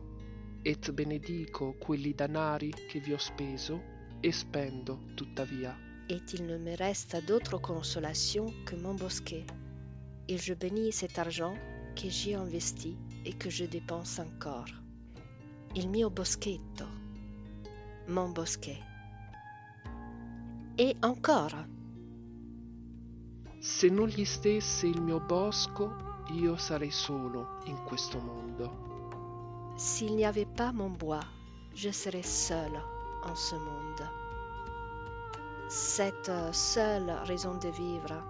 et 0.62 0.90
benedico 0.90 1.74
quelli 1.78 2.14
danari 2.14 2.72
che 2.88 2.98
vi 2.98 3.12
ho 3.12 3.18
speso 3.18 3.80
e 4.20 4.32
spendo 4.32 5.00
tuttavia 5.14 5.85
et 6.08 6.20
il 6.32 6.46
ne 6.46 6.58
me 6.58 6.76
reste 6.76 7.16
d'autre 7.26 7.58
consolation 7.58 8.46
que 8.64 8.76
mon 8.76 8.94
bosquet. 8.94 9.44
Et 10.28 10.38
je 10.38 10.54
bénis 10.54 10.92
cet 10.92 11.18
argent 11.18 11.54
que 11.94 12.08
j'y 12.08 12.34
investi 12.34 12.96
et 13.24 13.32
que 13.32 13.50
je 13.50 13.64
dépense 13.64 14.18
encore. 14.18 14.68
Il 15.74 15.88
mio 15.88 16.10
boschetto, 16.10 16.86
mon 18.08 18.30
bosquet. 18.30 18.78
Et 20.78 20.96
encore. 21.02 21.56
Se 23.60 23.86
non 23.86 24.06
gli 24.06 24.24
stesse 24.24 24.86
il 24.86 25.00
mio 25.00 25.20
bosco, 25.20 25.90
io 26.34 26.56
sarei 26.56 26.90
solo 26.90 27.60
in 27.66 27.76
questo 27.84 28.18
mondo. 28.18 29.74
S'il 29.76 30.14
n'y 30.14 30.24
avait 30.24 30.46
pas 30.46 30.72
mon 30.72 30.90
bois, 30.90 31.26
je 31.74 31.90
serais 31.90 32.26
seul 32.26 32.72
en 33.22 33.34
ce 33.34 33.56
monde. 33.56 34.25
Cette 35.68 36.30
seule 36.52 37.10
raison 37.24 37.54
de 37.54 37.68
vivre, 37.68 38.22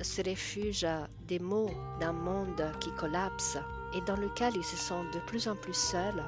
ce 0.00 0.20
refuge 0.28 0.84
des 1.28 1.38
mots 1.38 1.70
d'un 2.00 2.12
monde 2.12 2.72
qui 2.80 2.90
collapse 2.92 3.56
et 3.94 4.00
dans 4.00 4.16
lequel 4.16 4.56
ils 4.56 4.64
se 4.64 4.76
sentent 4.76 5.14
de 5.14 5.20
plus 5.20 5.46
en 5.46 5.54
plus 5.54 5.76
seuls, 5.76 6.24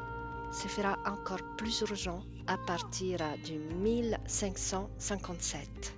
se 0.52 0.68
fera 0.68 0.96
encore 1.06 1.42
plus 1.56 1.80
urgent 1.80 2.22
à 2.46 2.56
partir 2.56 3.18
du 3.44 3.58
1557. 3.58 5.96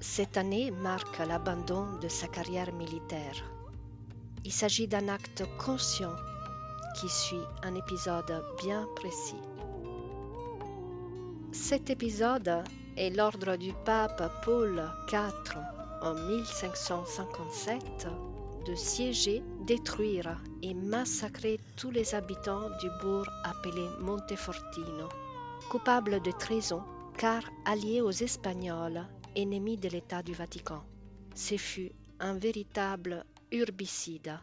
Cette 0.00 0.36
année 0.36 0.72
marque 0.72 1.18
l'abandon 1.18 1.86
de 2.00 2.08
sa 2.08 2.26
carrière 2.26 2.72
militaire. 2.72 3.36
Il 4.44 4.50
s'agit 4.50 4.88
d'un 4.88 5.06
acte 5.06 5.44
conscient 5.64 6.16
qui 6.98 7.08
suit 7.08 7.46
un 7.62 7.76
épisode 7.76 8.44
bien 8.60 8.84
précis. 8.96 9.38
Cet 11.52 11.88
épisode 11.90 12.64
est 12.96 13.10
l'ordre 13.10 13.56
du 13.56 13.72
pape 13.84 14.22
Paul 14.44 14.82
IV 15.10 15.56
en 16.02 16.14
1557 16.14 18.06
de 18.66 18.74
siéger, 18.74 19.42
détruire 19.66 20.40
et 20.62 20.74
massacrer 20.74 21.58
tous 21.76 21.90
les 21.90 22.14
habitants 22.14 22.70
du 22.80 22.88
bourg 23.00 23.26
appelé 23.44 23.86
Montefortino, 24.00 25.08
coupable 25.70 26.20
de 26.20 26.30
trahison 26.30 26.82
car 27.16 27.42
allié 27.64 28.00
aux 28.00 28.10
Espagnols, 28.10 29.06
ennemis 29.36 29.76
de 29.76 29.88
l'État 29.88 30.22
du 30.22 30.32
Vatican. 30.32 30.82
Ce 31.34 31.56
fut 31.56 31.92
un 32.20 32.34
véritable 32.34 33.24
urbicide. 33.50 34.38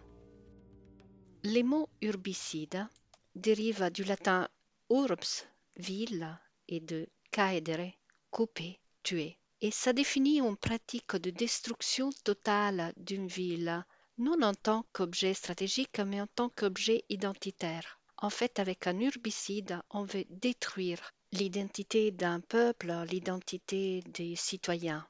Les 1.43 1.63
mots 1.63 1.89
urbicide 2.01 2.87
dérivent 3.35 3.89
du 3.91 4.03
latin 4.03 4.47
urbs, 4.89 5.45
ville, 5.77 6.37
et 6.67 6.79
de 6.79 7.07
caedere, 7.31 7.93
couper, 8.31 8.79
tuer. 9.03 9.37
Et 9.61 9.71
ça 9.71 9.93
définit 9.93 10.39
une 10.39 10.55
pratique 10.55 11.15
de 11.15 11.29
destruction 11.29 12.11
totale 12.23 12.93
d'une 12.97 13.27
ville 13.27 13.83
non 14.19 14.41
en 14.41 14.53
tant 14.53 14.85
qu'objet 14.91 15.33
stratégique, 15.33 15.99
mais 15.99 16.21
en 16.21 16.27
tant 16.27 16.49
qu'objet 16.49 17.05
identitaire. 17.09 17.99
En 18.17 18.29
fait, 18.29 18.59
avec 18.59 18.85
un 18.85 18.99
urbicide, 18.99 19.81
on 19.89 20.03
veut 20.03 20.25
détruire 20.29 21.13
l'identité 21.31 22.11
d'un 22.11 22.41
peuple, 22.41 22.93
l'identité 23.09 24.03
des 24.07 24.35
citoyens. 24.35 25.07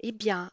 Eh 0.00 0.12
bien, 0.12 0.50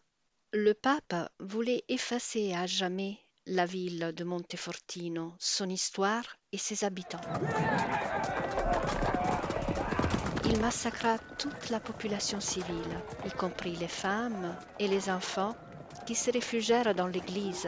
le 0.53 0.73
pape 0.73 1.15
voulait 1.39 1.83
effacer 1.89 2.53
à 2.53 2.65
jamais 2.65 3.19
la 3.45 3.65
ville 3.65 4.13
de 4.15 4.23
Montefortino, 4.23 5.33
son 5.39 5.69
histoire 5.69 6.37
et 6.51 6.57
ses 6.57 6.85
habitants. 6.85 7.21
Il 10.49 10.61
massacra 10.61 11.17
toute 11.37 11.69
la 11.69 11.81
population 11.81 12.39
civile, 12.39 13.01
y 13.25 13.31
compris 13.31 13.75
les 13.75 13.89
femmes 13.89 14.55
et 14.79 14.87
les 14.87 15.09
enfants 15.09 15.57
qui 16.05 16.15
se 16.15 16.31
réfugièrent 16.31 16.95
dans 16.95 17.07
l'église 17.07 17.67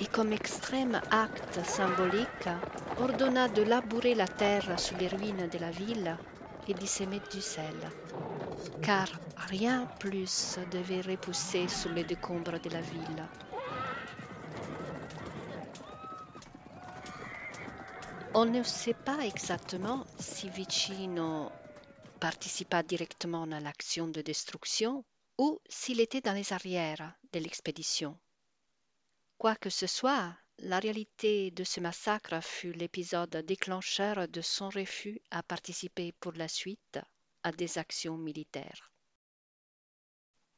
et 0.00 0.06
comme 0.06 0.32
extrême 0.32 1.00
acte 1.12 1.64
symbolique 1.64 2.48
ordonna 2.98 3.46
de 3.46 3.62
labourer 3.62 4.16
la 4.16 4.26
terre 4.26 4.76
sous 4.76 4.96
les 4.96 5.06
ruines 5.06 5.48
de 5.48 5.58
la 5.58 5.70
ville 5.70 6.16
et 6.66 6.74
d'y 6.74 6.88
semer 6.88 7.20
du 7.32 7.40
sel, 7.40 7.76
car 8.82 9.06
rien 9.36 9.86
plus 10.00 10.58
devait 10.72 11.00
repousser 11.00 11.68
sous 11.68 11.90
les 11.90 12.04
décombres 12.04 12.58
de 12.60 12.70
la 12.70 12.80
ville. 12.80 13.28
On 18.34 18.46
ne 18.46 18.64
sait 18.64 18.94
pas 18.94 19.18
exactement 19.24 20.04
si 20.18 20.48
Vicino 20.48 21.52
participa 22.20 22.82
directement 22.82 23.44
à 23.44 23.60
l'action 23.60 24.08
de 24.08 24.22
destruction 24.22 25.04
ou 25.38 25.60
s'il 25.68 26.00
était 26.00 26.20
dans 26.20 26.32
les 26.32 26.52
arrières 26.52 27.14
de 27.32 27.38
l'expédition. 27.38 28.18
Quoi 29.38 29.56
que 29.56 29.70
ce 29.70 29.86
soit, 29.86 30.34
la 30.58 30.78
réalité 30.78 31.50
de 31.50 31.64
ce 31.64 31.80
massacre 31.80 32.40
fut 32.42 32.72
l'épisode 32.72 33.36
déclencheur 33.44 34.28
de 34.28 34.40
son 34.40 34.68
refus 34.68 35.20
à 35.30 35.42
participer 35.42 36.12
pour 36.20 36.32
la 36.32 36.48
suite 36.48 36.98
à 37.42 37.52
des 37.52 37.78
actions 37.78 38.16
militaires. 38.16 38.92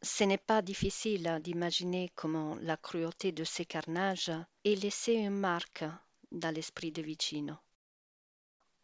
Ce 0.03 0.25
n'est 0.25 0.39
pas 0.39 0.63
difficile 0.63 1.41
d'imaginer 1.43 2.13
comment 2.15 2.55
la 2.61 2.77
cruauté 2.77 3.33
de 3.33 3.45
ces 3.45 3.65
carnages 3.65 4.31
ait 4.65 4.75
laissé 4.75 5.15
une 5.15 5.31
marque 5.31 5.85
dans 6.31 6.55
l'esprit 6.55 6.93
de 6.93 7.03
Vicino. 7.03 7.57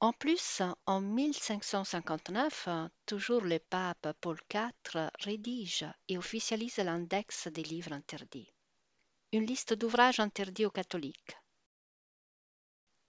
En 0.02 0.12
plus, 0.12 0.62
en 0.86 1.00
1559, 1.00 2.68
toujours 3.06 3.42
le 3.42 3.58
pape 3.58 4.08
Paul 4.20 4.38
IV 4.52 5.10
rédige 5.20 5.86
et 6.08 6.18
officialise 6.18 6.76
l'index 6.78 7.48
des 7.48 7.62
livres 7.62 7.92
interdits 7.92 8.52
une 9.32 9.46
liste 9.46 9.72
d'ouvrages 9.72 10.20
interdits 10.20 10.66
aux 10.66 10.70
catholiques. 10.70 11.38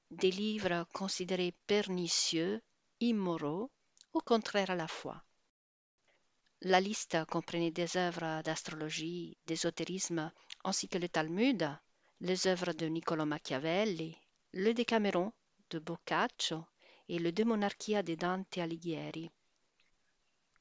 Des 0.10 0.32
livres 0.32 0.86
considérés 0.94 1.54
pernicieux, 1.68 2.62
immoraux 3.02 3.70
ou 4.14 4.20
contraires 4.20 4.72
à 4.72 4.76
la 4.76 4.88
foi. 4.88 5.22
La 6.62 6.80
liste 6.80 7.26
comprenait 7.26 7.72
des 7.72 7.98
œuvres 7.98 8.42
d'astrologie, 8.44 9.38
d'ésotérisme, 9.48 10.32
ainsi 10.64 10.88
que 10.88 10.98
le 10.98 11.10
Talmud, 11.10 11.70
les 12.22 12.48
œuvres 12.48 12.72
de 12.72 12.86
Niccolò 12.86 13.26
Machiavelli, 13.26 14.18
le 14.54 14.74
Decameron 14.74 15.34
de 15.72 15.80
Boccaccio 15.80 16.66
et 17.10 17.20
le 17.20 17.32
De 17.32 17.44
Monarchia 17.44 18.04
de 18.04 18.16
Dante 18.16 18.58
Alighieri. 18.58 19.30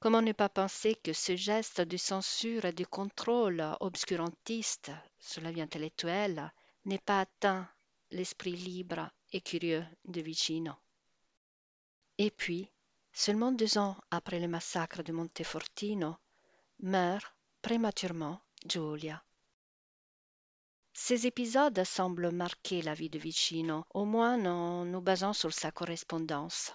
Comment 0.01 0.23
ne 0.23 0.33
pas 0.33 0.49
penser 0.49 0.97
que 0.97 1.13
ce 1.13 1.37
geste 1.37 1.81
de 1.81 1.97
censure 1.97 2.65
et 2.65 2.73
de 2.73 2.85
contrôle 2.85 3.65
obscurantiste 3.81 4.91
sur 5.21 5.43
la 5.43 5.53
vie 5.53 5.61
intellectuelle 5.61 6.53
n'est 6.85 6.99
pas 6.99 7.21
atteint 7.21 7.69
l'esprit 8.11 8.57
libre 8.57 9.11
et 9.33 9.41
curieux 9.41 9.85
de 10.05 10.21
Vicino? 10.21 10.73
Et 12.19 12.31
puis, 12.31 12.69
seulement 13.13 13.53
deux 13.53 13.79
ans 13.79 13.97
après 14.11 14.41
le 14.41 14.49
massacre 14.49 15.03
de 15.03 15.13
Montefortino, 15.13 16.17
meurt 16.81 17.33
prématurément 17.63 18.41
Giulia. 18.67 19.23
Ces 20.95 21.27
épisodes 21.27 21.85
semblent 21.85 22.31
marquer 22.31 22.83
la 22.83 22.95
vie 22.95 23.11
de 23.11 23.19
Vicino, 23.19 23.85
au 23.95 24.05
moins 24.05 24.45
en 24.45 24.85
nous 24.85 25.01
basant 25.01 25.33
sur 25.33 25.53
sa 25.53 25.71
correspondance. 25.71 26.73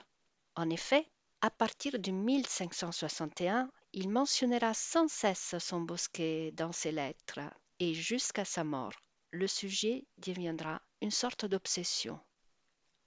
En 0.56 0.70
effet, 0.70 1.08
à 1.42 1.52
partir 1.52 2.00
de 2.00 2.12
1561, 2.12 3.70
il 3.94 4.10
mentionnera 4.10 4.74
sans 4.74 5.08
cesse 5.08 5.56
son 5.60 5.82
bosquet 5.82 6.52
dans 6.54 6.72
ses 6.72 6.92
lettres 6.92 7.40
et 7.80 7.94
jusqu'à 7.94 8.44
sa 8.44 8.64
mort, 8.64 8.94
le 9.32 9.48
sujet 9.48 10.06
deviendra 10.18 10.82
une 11.02 11.12
sorte 11.12 11.46
d'obsession, 11.46 12.20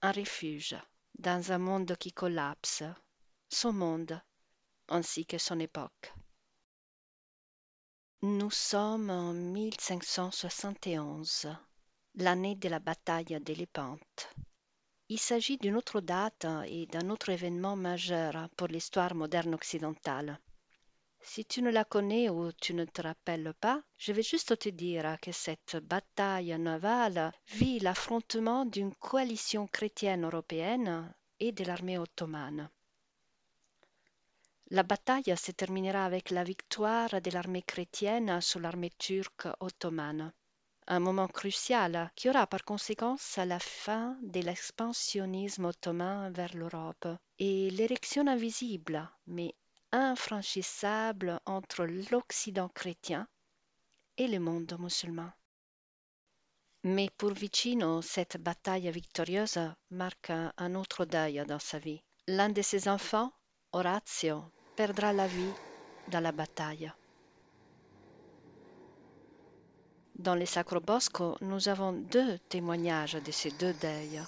un 0.01 0.11
refuge 0.13 0.77
dans 1.19 1.51
un 1.51 1.57
monde 1.57 1.95
qui 1.97 2.13
collapse, 2.13 2.83
son 3.49 3.73
monde 3.73 4.21
ainsi 4.87 5.25
que 5.25 5.37
son 5.37 5.59
époque. 5.59 6.13
Nous 8.23 8.51
sommes 8.51 9.09
en 9.09 9.33
1571, 9.33 11.47
l'année 12.13 12.53
de 12.53 12.69
la 12.69 12.77
bataille 12.77 13.39
d'Élépante. 13.41 14.29
Il 15.09 15.17
s'agit 15.17 15.57
d'une 15.57 15.75
autre 15.75 16.01
date 16.01 16.45
et 16.67 16.85
d'un 16.85 17.09
autre 17.09 17.29
événement 17.29 17.75
majeur 17.75 18.47
pour 18.55 18.67
l'histoire 18.67 19.15
moderne 19.15 19.55
occidentale. 19.55 20.39
Si 21.19 21.45
tu 21.45 21.63
ne 21.63 21.71
la 21.71 21.83
connais 21.83 22.29
ou 22.29 22.51
tu 22.51 22.75
ne 22.75 22.85
te 22.85 23.01
rappelles 23.01 23.55
pas, 23.59 23.81
je 23.97 24.13
vais 24.13 24.21
juste 24.21 24.59
te 24.59 24.69
dire 24.69 25.17
que 25.19 25.31
cette 25.31 25.77
bataille 25.77 26.55
navale 26.59 27.33
vit 27.47 27.79
l'affrontement 27.79 28.65
d'une 28.65 28.93
coalition 28.93 29.65
chrétienne 29.65 30.25
européenne 30.25 31.11
et 31.39 31.51
de 31.51 31.63
l'armée 31.63 31.97
ottomane. 31.97 32.69
La 34.71 34.83
bataille 34.83 35.35
se 35.37 35.51
terminera 35.51 36.05
avec 36.05 36.29
la 36.29 36.43
victoire 36.43 37.21
de 37.21 37.31
l'armée 37.31 37.61
chrétienne 37.61 38.41
sur 38.41 38.59
l'armée 38.59 38.91
turque 38.97 39.47
ottomane 39.59 40.33
un 40.87 40.99
moment 40.99 41.27
crucial 41.27 42.11
qui 42.15 42.29
aura 42.29 42.47
par 42.47 42.63
conséquence 42.65 43.37
la 43.37 43.59
fin 43.59 44.17
de 44.21 44.41
l'expansionnisme 44.41 45.65
ottoman 45.65 46.31
vers 46.33 46.53
l'Europe 46.55 47.07
et 47.39 47.69
l'érection 47.69 48.27
invisible 48.27 49.09
mais 49.27 49.53
infranchissable 49.91 51.39
entre 51.45 51.85
l'Occident 51.85 52.69
chrétien 52.69 53.27
et 54.17 54.27
le 54.27 54.39
monde 54.39 54.75
musulman. 54.79 55.31
Mais 56.83 57.09
pour 57.17 57.31
Vicino, 57.31 58.01
cette 58.01 58.37
bataille 58.37 58.89
victorieuse 58.91 59.59
marque 59.91 60.31
un 60.31 60.75
autre 60.75 61.05
deuil 61.05 61.43
dans 61.47 61.59
sa 61.59 61.77
vie. 61.77 62.01
L'un 62.27 62.49
de 62.49 62.61
ses 62.61 62.87
enfants, 62.87 63.31
Orazio, 63.71 64.43
perdra 64.81 65.13
la 65.13 65.27
vie 65.27 65.53
dans 66.07 66.21
la 66.21 66.31
bataille. 66.31 66.91
Dans 70.17 70.33
les 70.33 70.47
Sacro 70.47 70.79
Bosco, 70.79 71.37
nous 71.41 71.69
avons 71.69 71.93
deux 71.93 72.39
témoignages 72.49 73.19
de 73.23 73.31
ces 73.31 73.51
deux 73.51 73.73
deuils. 73.73 74.19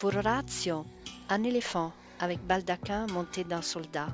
Pour 0.00 0.16
Horatio, 0.16 0.84
un 1.28 1.44
éléphant 1.44 1.92
avec 2.18 2.40
baldaquin 2.44 3.06
monté 3.06 3.44
d'un 3.44 3.62
soldat. 3.62 4.08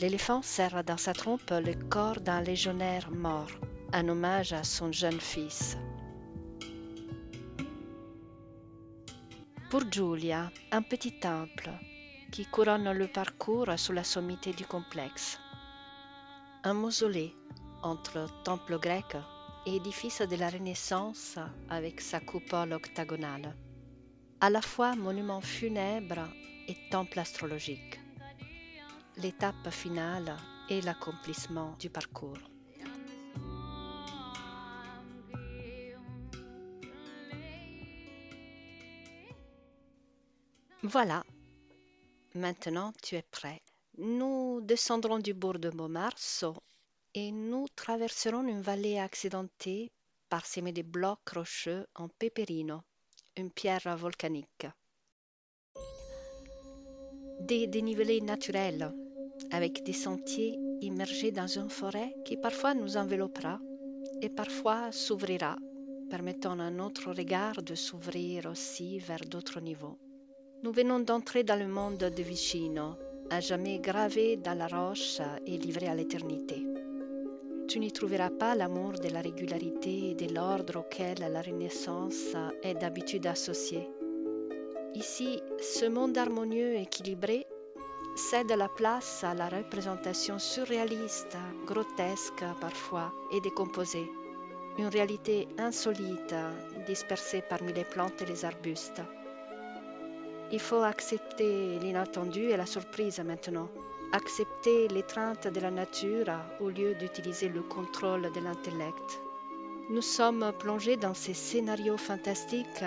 L'éléphant 0.00 0.42
serre 0.42 0.82
dans 0.82 0.96
sa 0.96 1.12
trompe 1.12 1.52
le 1.52 1.74
corps 1.88 2.20
d'un 2.20 2.40
légionnaire 2.40 3.08
mort, 3.12 3.52
un 3.92 4.08
hommage 4.08 4.52
à 4.52 4.64
son 4.64 4.90
jeune 4.90 5.20
fils. 5.20 5.76
Pour 9.70 9.82
Giulia, 9.92 10.50
un 10.72 10.82
petit 10.82 11.20
temple 11.20 11.70
qui 12.30 12.46
couronne 12.46 12.92
le 12.92 13.08
parcours 13.08 13.78
sous 13.78 13.92
la 13.92 14.04
sommité 14.04 14.52
du 14.52 14.64
complexe. 14.66 15.38
Un 16.64 16.74
mausolée 16.74 17.34
entre 17.82 18.28
temple 18.44 18.78
grec 18.78 19.16
et 19.66 19.76
édifice 19.76 20.22
de 20.22 20.36
la 20.36 20.50
Renaissance 20.50 21.38
avec 21.68 22.00
sa 22.00 22.20
coupole 22.20 22.72
octagonale, 22.72 23.54
à 24.40 24.50
la 24.50 24.62
fois 24.62 24.94
monument 24.94 25.40
funèbre 25.40 26.28
et 26.68 26.76
temple 26.90 27.18
astrologique. 27.18 28.00
L'étape 29.16 29.70
finale 29.70 30.36
est 30.68 30.84
l'accomplissement 30.84 31.76
du 31.80 31.90
parcours. 31.90 32.38
Voilà, 40.84 41.24
maintenant 42.38 42.92
tu 43.02 43.16
es 43.16 43.22
prêt. 43.22 43.60
Nous 43.98 44.60
descendrons 44.62 45.18
du 45.18 45.34
bourg 45.34 45.58
de 45.58 45.70
Montmartre 45.70 46.60
et 47.14 47.32
nous 47.32 47.66
traverserons 47.74 48.46
une 48.46 48.62
vallée 48.62 48.98
accidentée 48.98 49.90
parsemée 50.28 50.72
de 50.72 50.82
blocs 50.82 51.28
rocheux 51.34 51.86
en 51.94 52.08
peperino, 52.08 52.80
une 53.36 53.50
pierre 53.50 53.96
volcanique. 53.96 54.66
Des 57.40 57.66
dénivelés 57.66 58.20
naturels, 58.20 58.92
avec 59.50 59.82
des 59.84 59.92
sentiers 59.92 60.58
immergés 60.80 61.32
dans 61.32 61.46
une 61.46 61.70
forêt 61.70 62.14
qui 62.24 62.36
parfois 62.36 62.74
nous 62.74 62.96
enveloppera 62.96 63.58
et 64.20 64.28
parfois 64.28 64.92
s'ouvrira, 64.92 65.56
permettant 66.10 66.58
à 66.58 66.70
notre 66.70 67.12
regard 67.12 67.62
de 67.62 67.74
s'ouvrir 67.74 68.46
aussi 68.46 68.98
vers 68.98 69.24
d'autres 69.24 69.60
niveaux. 69.60 69.98
Nous 70.64 70.72
venons 70.72 70.98
d'entrer 70.98 71.44
dans 71.44 71.56
le 71.56 71.68
monde 71.68 71.98
de 71.98 72.22
Vicino, 72.22 72.96
à 73.30 73.38
jamais 73.38 73.78
gravé 73.78 74.36
dans 74.36 74.58
la 74.58 74.66
roche 74.66 75.20
et 75.46 75.56
livré 75.56 75.86
à 75.86 75.94
l'éternité. 75.94 76.66
Tu 77.68 77.78
n'y 77.78 77.92
trouveras 77.92 78.30
pas 78.30 78.56
l'amour 78.56 78.94
de 78.94 79.08
la 79.08 79.20
régularité 79.20 80.10
et 80.10 80.14
de 80.14 80.34
l'ordre 80.34 80.80
auquel 80.80 81.18
la 81.20 81.42
Renaissance 81.42 82.34
est 82.64 82.74
d'habitude 82.74 83.28
associée. 83.28 83.88
Ici, 84.96 85.40
ce 85.60 85.86
monde 85.86 86.18
harmonieux 86.18 86.74
et 86.74 86.82
équilibré 86.82 87.46
cède 88.16 88.50
la 88.50 88.68
place 88.68 89.22
à 89.22 89.34
la 89.34 89.48
représentation 89.48 90.40
surréaliste, 90.40 91.36
grotesque 91.66 92.44
parfois 92.60 93.12
et 93.32 93.40
décomposée, 93.40 94.10
une 94.76 94.88
réalité 94.88 95.46
insolite 95.56 96.34
dispersée 96.84 97.44
parmi 97.48 97.72
les 97.72 97.84
plantes 97.84 98.22
et 98.22 98.26
les 98.26 98.44
arbustes. 98.44 99.02
Il 100.50 100.60
faut 100.60 100.82
accepter 100.82 101.78
l'inattendu 101.78 102.44
et 102.44 102.56
la 102.56 102.64
surprise 102.64 103.20
maintenant, 103.20 103.68
accepter 104.12 104.88
l'étreinte 104.88 105.46
de 105.46 105.60
la 105.60 105.70
nature 105.70 106.30
au 106.60 106.70
lieu 106.70 106.94
d'utiliser 106.94 107.48
le 107.48 107.60
contrôle 107.60 108.32
de 108.32 108.40
l'intellect. 108.40 109.20
Nous 109.90 110.02
sommes 110.02 110.52
plongés 110.58 110.96
dans 110.96 111.12
ces 111.12 111.34
scénarios 111.34 111.98
fantastiques 111.98 112.84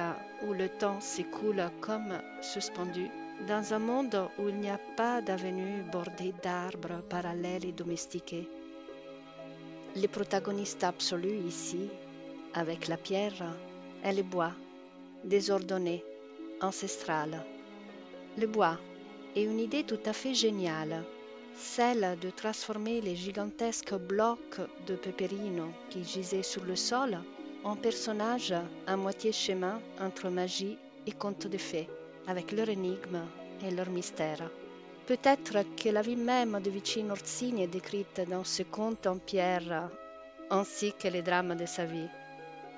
où 0.48 0.54
le 0.54 0.70
temps 0.70 1.00
s'écoule 1.02 1.64
comme 1.82 2.20
suspendu, 2.42 3.10
dans 3.48 3.74
un 3.74 3.80
monde 3.80 4.28
où 4.40 4.50
il 4.50 4.56
n'y 4.56 4.70
a 4.70 4.80
pas 4.98 5.22
d'avenue 5.22 5.84
bordée 5.92 6.34
d'arbres 6.44 7.02
parallèles 7.10 7.66
et 7.66 7.72
domestiqués. 7.72 8.48
Les 9.96 10.08
protagonistes 10.08 10.84
absolus 10.84 11.40
ici, 11.48 11.90
avec 12.56 12.88
la 12.88 12.98
pierre, 12.98 13.56
et 14.04 14.14
le 14.14 14.24
bois, 14.24 14.54
désordonné, 15.24 16.04
ancestrale. 16.62 17.44
Le 18.38 18.48
bois 18.48 18.78
est 19.36 19.44
une 19.44 19.60
idée 19.60 19.84
tout 19.84 20.00
à 20.06 20.14
fait 20.14 20.34
géniale, 20.34 21.04
celle 21.56 22.18
de 22.22 22.30
transformer 22.30 23.02
les 23.02 23.16
gigantesques 23.16 23.96
blocs 23.96 24.62
de 24.88 24.96
peperino 24.96 25.70
qui 25.90 26.04
gisaient 26.04 26.44
sur 26.44 26.64
le 26.64 26.76
sol 26.76 27.20
en 27.64 27.76
personnages 27.76 28.56
à 28.88 28.96
moitié 28.96 29.32
chemin 29.32 29.80
entre 30.00 30.30
magie 30.30 30.78
et 31.06 31.12
conte 31.12 31.48
de 31.48 31.58
fées, 31.58 31.90
avec 32.28 32.52
leur 32.52 32.70
énigme 32.70 33.22
et 33.66 33.72
leur 33.72 33.90
mystère. 33.90 34.50
Peut-être 35.08 35.66
que 35.76 35.90
la 35.90 36.02
vie 36.02 36.16
même 36.16 36.60
de 36.62 36.70
Vicino 36.70 37.12
Orsini 37.12 37.64
est 37.64 37.68
décrite 37.68 38.22
dans 38.30 38.44
ce 38.44 38.64
conte 38.64 39.08
en 39.08 39.18
pierre, 39.18 39.90
ainsi 40.50 40.94
que 40.94 41.08
les 41.08 41.22
drames 41.22 41.56
de 41.56 41.66
sa 41.66 41.86
vie. 41.86 42.08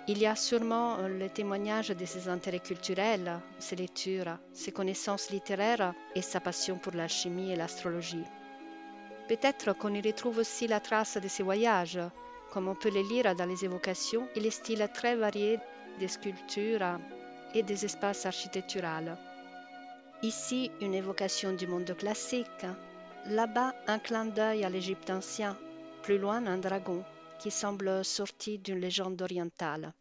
Il 0.05 0.17
y 0.17 0.25
a 0.25 0.35
sûrement 0.35 0.97
le 1.07 1.29
témoignage 1.29 1.87
de 1.87 2.05
ses 2.05 2.27
intérêts 2.27 2.59
culturels, 2.59 3.39
ses 3.57 3.77
lectures, 3.77 4.37
ses 4.51 4.73
connaissances 4.73 5.29
littéraires 5.29 5.93
et 6.13 6.21
sa 6.21 6.41
passion 6.41 6.77
pour 6.77 6.91
la 6.93 7.07
chimie 7.07 7.53
et 7.53 7.55
l'astrologie. 7.55 8.25
Peut-être 9.29 9.71
qu'on 9.71 9.93
y 9.93 10.01
retrouve 10.01 10.39
aussi 10.39 10.67
la 10.67 10.81
trace 10.81 11.15
de 11.15 11.27
ses 11.29 11.43
voyages, 11.43 12.01
comme 12.51 12.67
on 12.67 12.75
peut 12.75 12.89
les 12.89 13.03
lire 13.03 13.33
dans 13.33 13.45
les 13.45 13.63
évocations 13.63 14.27
et 14.35 14.41
les 14.41 14.51
styles 14.51 14.89
très 14.93 15.15
variés 15.15 15.59
des 15.99 16.09
sculptures 16.09 16.99
et 17.53 17.63
des 17.63 17.85
espaces 17.85 18.25
architecturaux. 18.25 19.15
Ici, 20.21 20.69
une 20.81 20.95
évocation 20.95 21.53
du 21.53 21.65
monde 21.65 21.95
classique, 21.95 22.65
là-bas, 23.27 23.73
un 23.87 23.99
clin 23.99 24.25
d'œil 24.25 24.65
à 24.65 24.69
l'Égypte 24.69 25.09
ancien, 25.09 25.55
plus 26.01 26.17
loin, 26.17 26.45
un 26.45 26.57
dragon 26.57 27.05
qui 27.43 27.51
semble 27.51 28.05
sorti 28.05 28.57
d'une 28.57 28.79
légende 28.79 29.21
orientale. 29.21 29.93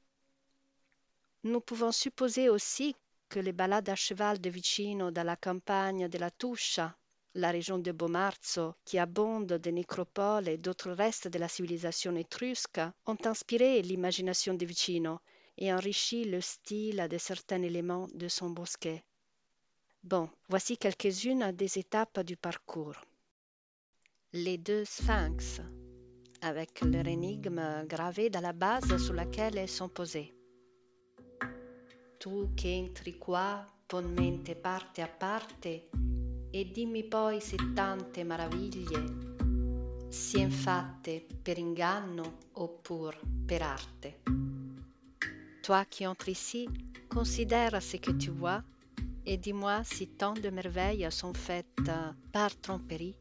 Nous 1.43 1.61
pouvons 1.61 1.91
supposer 1.91 2.49
aussi 2.49 2.95
que 3.29 3.41
les 3.41 3.51
balades 3.51 3.89
à 3.89 3.97
cheval 3.97 4.41
de 4.41 4.49
Vicino 4.49 5.11
dans 5.11 5.27
la 5.27 5.35
campagne 5.35 6.07
de 6.07 6.19
la 6.19 6.31
Tuscia, 6.31 6.97
la 7.35 7.51
région 7.51 7.81
de 7.81 7.91
Bomarzo, 7.91 8.77
qui 8.85 8.97
abonde 8.97 9.55
de 9.55 9.71
nécropoles 9.73 10.47
et 10.47 10.57
d'autres 10.57 10.93
restes 10.93 11.27
de 11.27 11.41
la 11.41 11.49
civilisation 11.49 12.15
étrusque, 12.15 12.81
ont 13.07 13.19
inspiré 13.25 13.83
l'imagination 13.83 14.55
de 14.55 14.65
Vicino 14.65 15.19
et 15.59 15.75
enrichi 15.75 16.25
le 16.25 16.41
style 16.41 17.09
de 17.11 17.19
certains 17.19 17.63
éléments 17.63 18.07
de 18.15 18.29
son 18.29 18.51
bosquet. 18.51 19.03
Bon, 20.05 20.31
voici 20.49 20.79
quelques-unes 20.79 21.51
des 21.51 21.77
étapes 21.77 22.21
du 22.21 22.37
parcours. 22.37 23.01
Les 24.33 24.59
deux 24.59 24.85
sphinx 24.85 25.61
avec 26.43 26.81
leur 26.83 27.07
énigme 27.07 27.87
gravée 27.87 28.31
dans 28.31 28.41
la 28.41 28.53
base 28.53 28.97
sur 28.97 29.15
laquelle 29.15 29.57
elles 29.57 29.69
sont 29.69 29.89
posées. 29.89 30.35
Tu 32.19 32.55
che 32.55 32.69
entri 32.69 33.19
qua, 33.19 33.67
pon 33.87 34.05
mente 34.15 34.55
parte 34.55 35.03
a 35.03 35.09
parte, 35.09 35.89
e 36.51 36.71
dimmi 36.71 37.05
poi 37.05 37.41
se 37.41 37.57
tante 37.75 38.23
maraviglie 38.25 39.31
sien 40.09 40.51
fatte 40.51 41.27
per 41.43 41.59
inganno 41.59 42.39
oppure 42.53 43.19
per 43.47 43.63
arte. 43.63 44.21
Toi 45.63 45.87
qui 45.87 46.05
entres 46.05 46.29
ici, 46.29 46.69
considère 47.09 47.81
ce 47.83 47.97
que 47.97 48.13
tu 48.17 48.31
vois 48.31 48.63
et 49.25 49.39
dis-moi 49.39 49.83
si 49.85 50.09
tant 50.09 50.39
de 50.39 50.51
merveilles 50.51 51.11
sont 51.11 51.35
faites 51.35 51.91
par 52.31 52.55
tromperie 52.61 53.17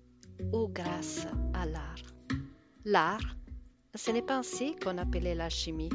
ou 0.51 0.67
grâce 0.67 1.27
à 1.53 1.65
l'art. 1.65 2.20
L'art, 2.85 3.37
ce 3.93 4.09
n'est 4.09 4.23
pas 4.23 4.37
ainsi 4.37 4.75
qu'on 4.75 4.97
appelait 4.97 5.35
la 5.35 5.49
chimie. 5.49 5.91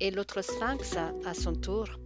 E 0.00 0.10
l'autre 0.12 0.40
sphinx, 0.40 0.96
a 0.96 1.34
son 1.34 1.60
tour, 1.60 1.98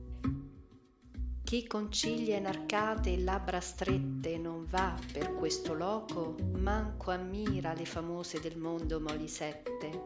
chi 1.45 1.67
concilia 1.67 2.39
in 2.39 2.47
arcate 2.47 3.19
labbra 3.19 3.61
strette 3.61 4.39
non 4.39 4.65
va 4.65 4.97
per 5.13 5.35
questo 5.35 5.75
loco, 5.75 6.35
manco 6.55 7.11
ammira 7.11 7.75
le 7.75 7.85
famose 7.85 8.41
del 8.41 8.57
mondo 8.57 8.99
molisette. 8.99 10.01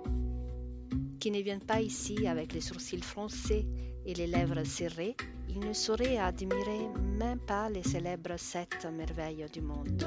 Qui 1.16 1.30
ne 1.30 1.40
vient 1.40 1.64
pas 1.64 1.78
ici 1.78 2.26
avec 2.26 2.52
les 2.52 2.64
sourcils 2.64 3.04
froncés 3.04 3.64
et 4.04 4.14
les 4.14 4.26
lèvres 4.26 4.64
serrées, 4.64 5.14
il 5.48 5.60
ne 5.60 5.72
saurait 5.72 6.18
admirer 6.18 6.88
même 6.98 7.38
pas 7.38 7.68
les 7.70 7.84
célèbres 7.84 8.38
sept 8.38 8.84
merveilles 8.86 9.46
du 9.52 9.60
monde. 9.60 10.04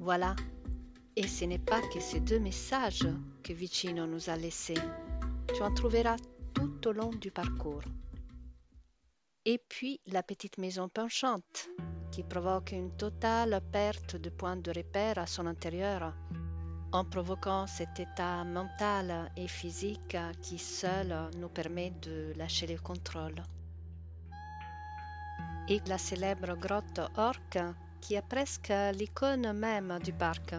Voilà 0.00 0.34
et 1.16 1.26
ce 1.26 1.44
n'est 1.44 1.58
pas 1.58 1.80
que 1.92 2.00
ces 2.00 2.20
deux 2.20 2.38
messages 2.38 3.08
que 3.42 3.52
Vicino 3.52 4.06
nous 4.06 4.30
a 4.30 4.36
laissés. 4.36 4.82
Tu 5.54 5.62
en 5.62 5.72
trouveras 5.74 6.16
tout 6.54 6.88
au 6.88 6.92
long 6.92 7.10
du 7.10 7.30
parcours. 7.30 7.82
Et 9.44 9.58
puis 9.68 10.00
la 10.06 10.22
petite 10.22 10.58
maison 10.58 10.88
penchante, 10.88 11.68
qui 12.10 12.22
provoque 12.22 12.72
une 12.72 12.96
totale 12.96 13.60
perte 13.72 14.16
de 14.16 14.30
points 14.30 14.56
de 14.56 14.70
repère 14.70 15.18
à 15.18 15.26
son 15.26 15.46
intérieur. 15.46 16.14
en 16.92 17.06
provoquant 17.06 17.66
cet 17.66 18.00
état 18.00 18.44
mental 18.44 19.32
et 19.36 19.48
physique 19.48 20.16
qui 20.42 20.58
seul 20.58 21.30
nous 21.38 21.48
permet 21.48 21.90
de 22.02 22.34
lâcher 22.36 22.66
le 22.66 22.78
contrôle. 22.78 23.42
Et 25.68 25.80
la 25.86 25.96
célèbre 25.96 26.54
grotte 26.56 27.00
orque 27.16 27.58
qui 28.02 28.14
est 28.14 28.28
presque 28.28 28.72
l'icône 28.92 29.52
même 29.54 29.98
du 30.04 30.12
parc. 30.12 30.54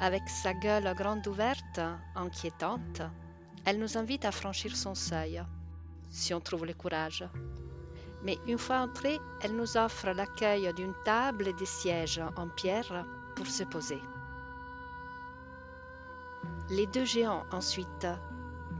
Avec 0.00 0.28
sa 0.28 0.52
gueule 0.54 0.92
grande 0.94 1.26
ouverte, 1.26 1.80
inquiétante, 2.14 3.02
elle 3.64 3.78
nous 3.78 3.96
invite 3.96 4.24
à 4.24 4.32
franchir 4.32 4.76
son 4.76 4.94
seuil, 4.94 5.42
si 6.10 6.34
on 6.34 6.40
trouve 6.40 6.66
le 6.66 6.74
courage. 6.74 7.24
Mais 8.22 8.38
une 8.46 8.58
fois 8.58 8.80
entrée, 8.80 9.18
elle 9.40 9.54
nous 9.54 9.76
offre 9.76 10.10
l'accueil 10.10 10.72
d'une 10.74 10.94
table 11.04 11.48
et 11.48 11.52
des 11.52 11.66
sièges 11.66 12.22
en 12.36 12.48
pierre 12.48 13.06
pour 13.36 13.46
se 13.46 13.64
poser. 13.64 14.00
Les 16.70 16.86
deux 16.86 17.04
géants 17.04 17.44
ensuite, 17.52 18.06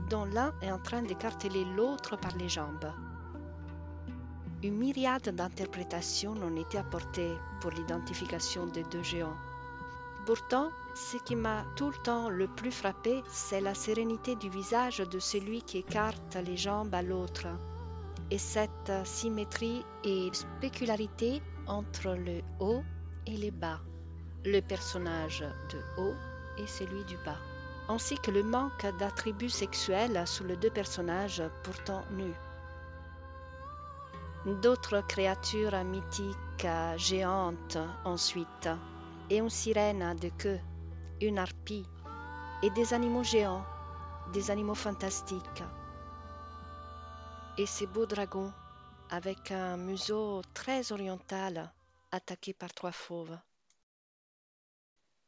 dont 0.09 0.25
l'un 0.25 0.53
est 0.61 0.71
en 0.71 0.79
train 0.79 1.01
d'écarteler 1.01 1.65
l'autre 1.65 2.17
par 2.17 2.35
les 2.35 2.49
jambes. 2.49 2.91
Une 4.63 4.77
myriade 4.77 5.29
d'interprétations 5.29 6.33
ont 6.33 6.55
été 6.55 6.77
apportées 6.77 7.37
pour 7.61 7.71
l'identification 7.71 8.65
des 8.65 8.83
deux 8.83 9.03
géants. 9.03 9.37
Pourtant, 10.25 10.71
ce 10.95 11.17
qui 11.17 11.35
m'a 11.35 11.65
tout 11.75 11.91
le 11.91 11.97
temps 11.97 12.29
le 12.29 12.47
plus 12.47 12.71
frappé, 12.71 13.23
c'est 13.27 13.61
la 13.61 13.75
sérénité 13.75 14.35
du 14.35 14.49
visage 14.49 14.97
de 14.97 15.19
celui 15.19 15.61
qui 15.61 15.77
écarte 15.77 16.35
les 16.43 16.57
jambes 16.57 16.95
à 16.95 17.03
l'autre, 17.03 17.45
et 18.31 18.39
cette 18.39 18.91
symétrie 19.03 19.85
et 20.03 20.29
spécularité 20.33 21.43
entre 21.67 22.15
le 22.15 22.41
haut 22.59 22.81
et 23.27 23.37
le 23.37 23.51
bas, 23.51 23.81
le 24.45 24.61
personnage 24.61 25.41
de 25.71 26.01
haut 26.01 26.15
et 26.57 26.65
celui 26.65 27.03
du 27.03 27.17
bas, 27.17 27.37
ainsi 27.87 28.17
que 28.17 28.31
le 28.31 28.41
manque 28.41 28.87
d'attributs 28.97 29.49
sexuels 29.49 30.25
sous 30.25 30.43
les 30.43 30.57
deux 30.57 30.71
personnages 30.71 31.43
pourtant 31.63 32.03
nus. 32.11 32.33
D'autres 34.61 35.01
créatures 35.07 35.83
mythiques 35.83 36.67
géantes 36.97 37.77
ensuite, 38.05 38.69
et 39.29 39.37
une 39.37 39.49
sirène 39.49 40.15
de 40.15 40.29
queue, 40.29 40.59
une 41.21 41.39
harpie, 41.39 41.85
et 42.61 42.69
des 42.71 42.93
animaux 42.93 43.23
géants, 43.23 43.65
des 44.33 44.51
animaux 44.51 44.75
fantastiques. 44.75 45.63
Et 47.57 47.65
ces 47.65 47.87
beaux 47.87 48.05
dragons, 48.05 48.53
avec 49.09 49.51
un 49.51 49.77
museau 49.77 50.41
très 50.53 50.91
oriental, 50.91 51.71
attaqué 52.11 52.53
par 52.53 52.73
trois 52.73 52.91
fauves. 52.91 53.37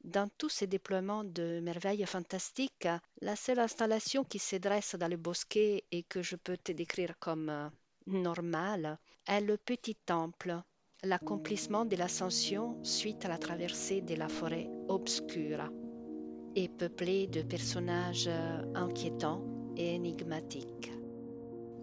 Dans 0.04 0.30
tous 0.38 0.50
ces 0.50 0.68
déploiements 0.68 1.24
de 1.24 1.60
merveilles 1.60 2.06
fantastiques, 2.06 2.88
la 3.22 3.36
seule 3.36 3.60
installation 3.60 4.24
qui 4.24 4.40
se 4.40 4.56
dresse 4.56 4.96
dans 4.96 5.10
le 5.10 5.18
bosquet 5.18 5.84
et 5.92 6.04
que 6.04 6.22
je 6.22 6.36
peux 6.36 6.58
te 6.58 6.72
décrire 6.72 7.18
comme 7.20 7.72
normale 8.06 9.00
est 9.26 9.42
le 9.42 9.58
petit 9.58 9.96
temple 9.96 10.62
l'accomplissement 11.04 11.86
de 11.86 11.96
l'ascension 11.96 12.78
suite 12.84 13.24
à 13.26 13.30
la 13.30 13.38
traversée 13.38 14.02
de 14.02 14.16
la 14.16 14.28
forêt 14.28 14.70
obscure 14.88 15.72
et 16.56 16.68
peuplée 16.68 17.28
de 17.28 17.44
personnages 17.44 18.30
inquiétants 18.74 19.44
et 19.76 19.94
énigmatiques. 19.94 20.92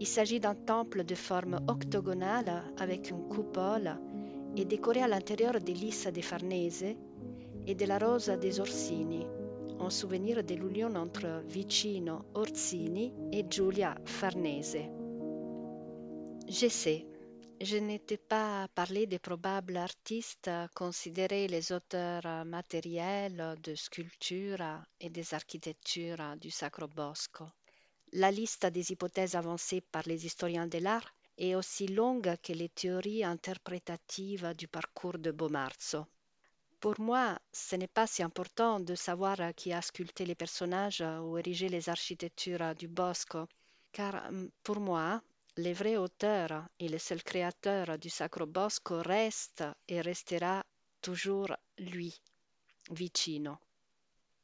Il 0.01 0.07
s'agit 0.07 0.41
d'un 0.41 0.57
temple 0.57 1.05
de 1.05 1.15
forme 1.15 1.61
octogonale 1.69 2.65
avec 2.79 3.11
une 3.11 3.29
coupole 3.29 3.97
et 4.57 4.65
décoré 4.65 5.01
à 5.01 5.09
l'intérieur 5.09 5.61
des 5.61 5.75
lys 5.75 6.09
des 6.09 6.23
Farnese 6.23 6.97
et 7.67 7.75
de 7.75 7.85
la 7.87 7.99
rosa 7.99 8.37
des 8.37 8.59
Orsini, 8.59 9.27
en 9.79 9.91
souvenir 9.91 10.43
de 10.43 10.55
l'union 10.55 10.95
entre 10.97 11.43
Vicino 11.47 12.23
Orsini 12.35 13.13
et 13.33 13.45
Giulia 13.49 13.95
Farnese. 14.05 14.79
Je 16.49 16.69
sais, 16.69 17.07
je 17.65 17.79
n'étais 17.79 18.19
pas 18.19 18.69
parlé 18.75 19.07
des 19.07 19.19
probables 19.19 19.79
artistes 19.79 20.51
considérés 20.75 21.49
les 21.49 21.73
auteurs 21.73 22.45
matériels 22.45 23.57
de 23.63 23.75
sculptures 23.75 24.83
et 25.01 25.09
des 25.09 25.33
architectures 25.33 26.37
du 26.37 26.51
Sacro 26.51 26.89
Bosco. 26.89 27.47
La 28.13 28.31
liste 28.31 28.67
des 28.67 28.93
hypothèses 28.93 29.35
avancées 29.35 29.81
par 29.81 30.03
les 30.07 30.27
historiens 30.27 30.67
de 30.67 30.79
l'art 30.79 31.15
est 31.39 31.55
aussi 31.55 31.89
longue 31.89 32.37
que 32.43 32.53
les 32.53 32.69
théories 32.69 33.25
interprétatives 33.25 34.53
du 34.55 34.69
parcours 34.69 35.19
de 35.19 35.31
Bomarzo. 35.31 36.07
Pour 36.81 37.01
moi, 37.01 37.39
ce 37.51 37.77
n'est 37.77 37.89
pas 37.89 38.07
si 38.07 38.23
important 38.23 38.79
de 38.79 38.95
savoir 38.95 39.39
qui 39.57 39.73
a 39.73 39.81
sculpté 39.81 40.27
les 40.27 40.35
personnages 40.35 41.03
ou 41.23 41.39
érigé 41.39 41.71
les 41.71 41.89
architectures 41.89 42.75
du 42.75 42.89
Bosco, 42.89 43.49
car 43.91 44.31
pour 44.63 44.81
moi, 44.81 45.23
le 45.57 45.73
vrai 45.73 45.97
auteur 45.97 46.65
et 46.81 46.89
le 46.89 46.99
seul 46.99 47.23
créateur 47.23 47.97
du 47.97 48.11
Sacro 48.11 48.45
Bosco 48.45 49.01
reste 49.03 49.63
et 49.87 50.01
restera 50.01 50.65
toujours 51.01 51.55
lui, 51.79 52.21
Vicino. 52.91 53.57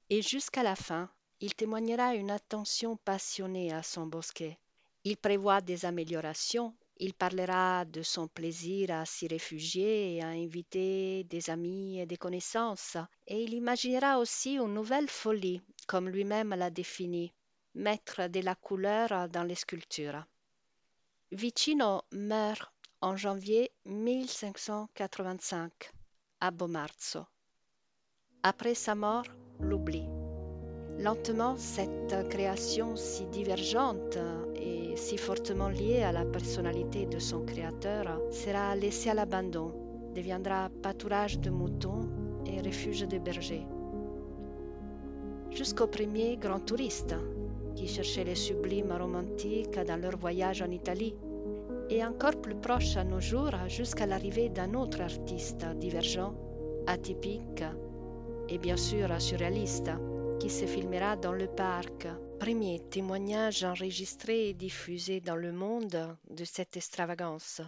Et 0.08 0.22
jusqu'à 0.22 0.62
la 0.62 0.76
fin, 0.76 1.10
il 1.40 1.54
témoignera 1.54 2.14
une 2.14 2.30
attention 2.30 2.96
passionnée 2.96 3.72
à 3.72 3.82
son 3.82 4.06
bosquet. 4.06 4.56
Il 5.02 5.16
prévoit 5.16 5.60
des 5.60 5.84
améliorations, 5.84 6.74
il 6.98 7.14
parlera 7.14 7.84
de 7.86 8.02
son 8.02 8.28
plaisir 8.28 8.92
à 8.92 9.04
s'y 9.04 9.26
réfugier 9.26 10.14
et 10.14 10.22
à 10.22 10.28
inviter 10.28 11.24
des 11.24 11.50
amis 11.50 11.98
et 11.98 12.06
des 12.06 12.18
connaissances, 12.18 12.96
et 13.26 13.42
il 13.42 13.54
imaginera 13.54 14.20
aussi 14.20 14.58
une 14.58 14.74
nouvelle 14.74 15.08
folie, 15.08 15.60
comme 15.88 16.08
lui-même 16.08 16.50
l'a 16.50 16.70
définie, 16.70 17.32
mettre 17.74 18.28
de 18.28 18.40
la 18.40 18.54
couleur 18.54 19.28
dans 19.28 19.44
les 19.44 19.56
sculptures. 19.56 20.24
Vicino 21.32 22.02
meurt 22.10 22.72
en 23.00 23.16
janvier 23.16 23.70
1585 23.84 25.70
à 26.40 26.50
Bomarzo. 26.50 27.24
Après 28.42 28.74
sa 28.74 28.96
mort, 28.96 29.26
l'oubli. 29.60 30.08
Lentement, 30.98 31.56
cette 31.56 32.28
création 32.30 32.96
si 32.96 33.26
divergente 33.26 34.18
et 34.56 34.96
si 34.96 35.16
fortement 35.18 35.68
liée 35.68 36.02
à 36.02 36.10
la 36.10 36.24
personnalité 36.24 37.06
de 37.06 37.20
son 37.20 37.44
créateur 37.44 38.20
sera 38.32 38.74
laissée 38.74 39.10
à 39.10 39.14
l'abandon, 39.14 39.72
deviendra 40.16 40.68
pâturage 40.82 41.38
de 41.38 41.50
moutons 41.50 42.08
et 42.44 42.60
refuge 42.60 43.06
de 43.06 43.18
bergers. 43.18 43.68
Jusqu'au 45.52 45.86
premier 45.86 46.36
grand 46.36 46.58
touriste 46.58 47.14
qui 47.80 47.88
cherchaient 47.88 48.24
les 48.24 48.34
sublimes 48.34 48.92
romantiques 48.92 49.78
dans 49.86 49.96
leur 49.96 50.18
voyage 50.18 50.60
en 50.60 50.70
Italie, 50.70 51.14
et 51.88 52.04
encore 52.04 52.38
plus 52.38 52.54
proche 52.54 52.98
à 52.98 53.04
nos 53.04 53.20
jours 53.20 53.56
jusqu'à 53.68 54.04
l'arrivée 54.04 54.50
d'un 54.50 54.74
autre 54.74 55.00
artiste 55.00 55.64
divergent, 55.76 56.34
atypique 56.86 57.64
et 58.50 58.58
bien 58.58 58.76
sûr 58.76 59.08
surréaliste, 59.18 59.90
qui 60.38 60.50
se 60.50 60.66
filmera 60.66 61.16
dans 61.16 61.32
le 61.32 61.46
parc. 61.46 62.06
Premier 62.38 62.80
témoignage 62.90 63.64
enregistré 63.64 64.50
et 64.50 64.54
diffusé 64.54 65.22
dans 65.22 65.36
le 65.36 65.52
monde 65.52 66.18
de 66.28 66.44
cette 66.44 66.76
extravagance. 66.76 67.62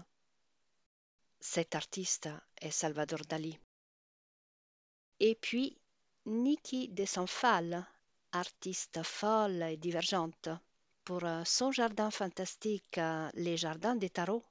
Cet 1.41 1.75
artiste 1.75 2.29
est 2.61 2.71
Salvador 2.71 3.21
Dali. 3.27 3.59
Et 5.21 5.35
puis, 5.37 5.79
Niki 6.27 6.89
de 6.89 7.07
Sanfal, 7.07 7.87
artiste 8.33 9.03
folle 9.03 9.63
et 9.63 9.77
divergente, 9.77 10.49
pour 11.05 11.25
euh, 11.25 11.43
son 11.45 11.71
jardin 11.71 12.11
fantastique 12.11 12.99
euh, 12.99 13.29
Les 13.35 13.57
Jardins 13.57 13.97
des 13.97 14.11
Tarots 14.11 14.45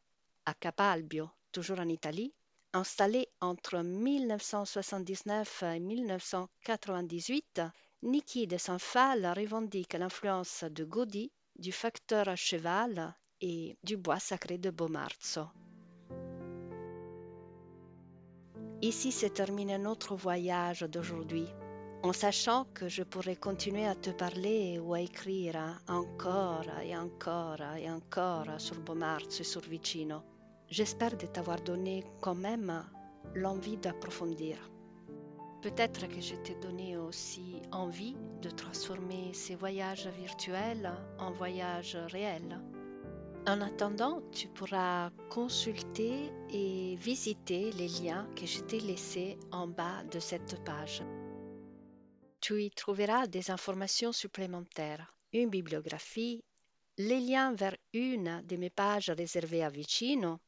à 0.45 0.53
Capalbio, 0.53 1.29
toujours 1.51 1.79
en 1.79 1.87
Italie, 1.87 2.33
installé 2.73 3.27
entre 3.41 3.79
1979 3.79 5.63
et 5.63 5.79
1998, 5.79 7.61
Niki 8.03 8.47
de 8.47 8.57
Sanfal 8.57 9.25
revendique 9.35 9.93
l'influence 9.93 10.63
de 10.63 10.83
Gaudi, 10.83 11.31
du 11.57 11.71
facteur 11.71 12.27
à 12.27 12.35
cheval 12.35 13.15
et 13.41 13.77
du 13.83 13.97
bois 13.97 14.19
sacré 14.19 14.57
de 14.57 14.69
Bomarzo. 14.69 15.47
Ici 18.81 19.11
se 19.11 19.27
termine 19.27 19.77
notre 19.77 20.15
voyage 20.15 20.81
d'aujourd'hui 20.81 21.45
en 22.03 22.13
sachant 22.13 22.65
que 22.73 22.89
je 22.89 23.03
pourrais 23.03 23.35
continuer 23.35 23.85
à 23.85 23.93
te 23.93 24.09
parler 24.09 24.79
ou 24.79 24.93
à 24.93 25.01
écrire 25.01 25.79
encore 25.87 26.65
et 26.83 26.97
encore 26.97 27.61
et 27.77 27.91
encore 27.91 28.47
sur 28.57 28.79
Bomarzo 28.79 29.41
et 29.41 29.43
sur 29.43 29.61
Vicino. 29.61 30.21
J'espère 30.69 31.15
de 31.15 31.27
t'avoir 31.27 31.61
donné 31.61 32.03
quand 32.19 32.33
même 32.33 32.83
l'envie 33.35 33.77
d'approfondir. 33.77 34.57
Peut-être 35.61 36.07
que 36.07 36.21
je 36.21 36.35
t'ai 36.35 36.55
donné 36.55 36.97
aussi 36.97 37.61
envie 37.71 38.15
de 38.41 38.49
transformer 38.49 39.31
ces 39.33 39.53
voyages 39.53 40.07
virtuels 40.07 40.91
en 41.19 41.31
voyages 41.31 41.97
réels. 42.07 42.59
En 43.47 43.61
attendant, 43.61 44.21
tu 44.31 44.47
pourras 44.47 45.11
consulter 45.29 46.31
et 46.51 46.95
visiter 46.95 47.71
les 47.73 47.89
liens 47.89 48.27
que 48.35 48.47
je 48.47 48.61
t'ai 48.61 48.79
laissés 48.79 49.37
en 49.51 49.67
bas 49.67 50.03
de 50.11 50.19
cette 50.19 50.63
page. 50.63 51.03
Tu 52.41 52.63
y 52.63 52.71
trouveras 52.71 53.27
des 53.27 53.51
informations 53.51 54.11
supplémentaires, 54.11 55.13
une 55.31 55.51
bibliographie, 55.51 56.43
les 56.97 57.19
liens 57.19 57.53
vers 57.53 57.77
une 57.93 58.41
de 58.47 58.55
mes 58.55 58.71
pages 58.71 59.11
réservées 59.11 59.63
à 59.63 59.69
Vicino 59.69 60.39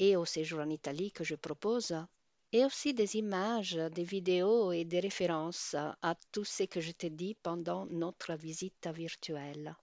et 0.00 0.16
au 0.16 0.24
séjour 0.24 0.58
en 0.58 0.68
Italie 0.68 1.12
que 1.12 1.22
je 1.22 1.36
propose, 1.36 1.94
et 2.50 2.64
aussi 2.64 2.94
des 2.94 3.14
images, 3.14 3.78
des 3.92 4.02
vidéos 4.02 4.72
et 4.72 4.84
des 4.84 4.98
références 4.98 5.76
à 6.02 6.16
tout 6.32 6.44
ce 6.44 6.64
que 6.64 6.80
je 6.80 6.90
t'ai 6.90 7.10
dit 7.10 7.36
pendant 7.44 7.86
notre 7.86 8.34
visite 8.34 8.88
virtuelle. 8.92 9.76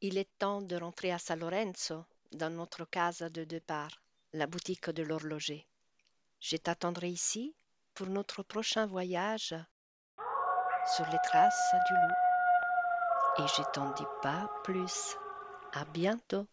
Il 0.00 0.18
est 0.18 0.38
temps 0.38 0.62
de 0.62 0.76
rentrer 0.76 1.10
à 1.10 1.18
San 1.18 1.40
Lorenzo, 1.40 2.04
dans 2.30 2.50
notre 2.50 2.84
casa 2.84 3.28
de 3.28 3.42
départ, 3.42 4.00
la 4.32 4.46
boutique 4.46 4.90
de 4.90 5.02
l'horloger. 5.02 5.66
Je 6.38 6.56
t'attendrai 6.58 7.10
ici 7.10 7.56
pour 7.92 8.06
notre 8.06 8.44
prochain 8.44 8.86
voyage 8.86 9.56
sur 10.88 11.06
les 11.06 11.18
traces 11.22 11.74
du 11.86 11.94
loup. 11.94 13.44
Et 13.44 13.46
je 13.46 13.62
t'en 13.72 13.90
dis 13.92 14.06
pas 14.22 14.48
plus. 14.64 15.16
À 15.72 15.84
bientôt. 15.84 16.48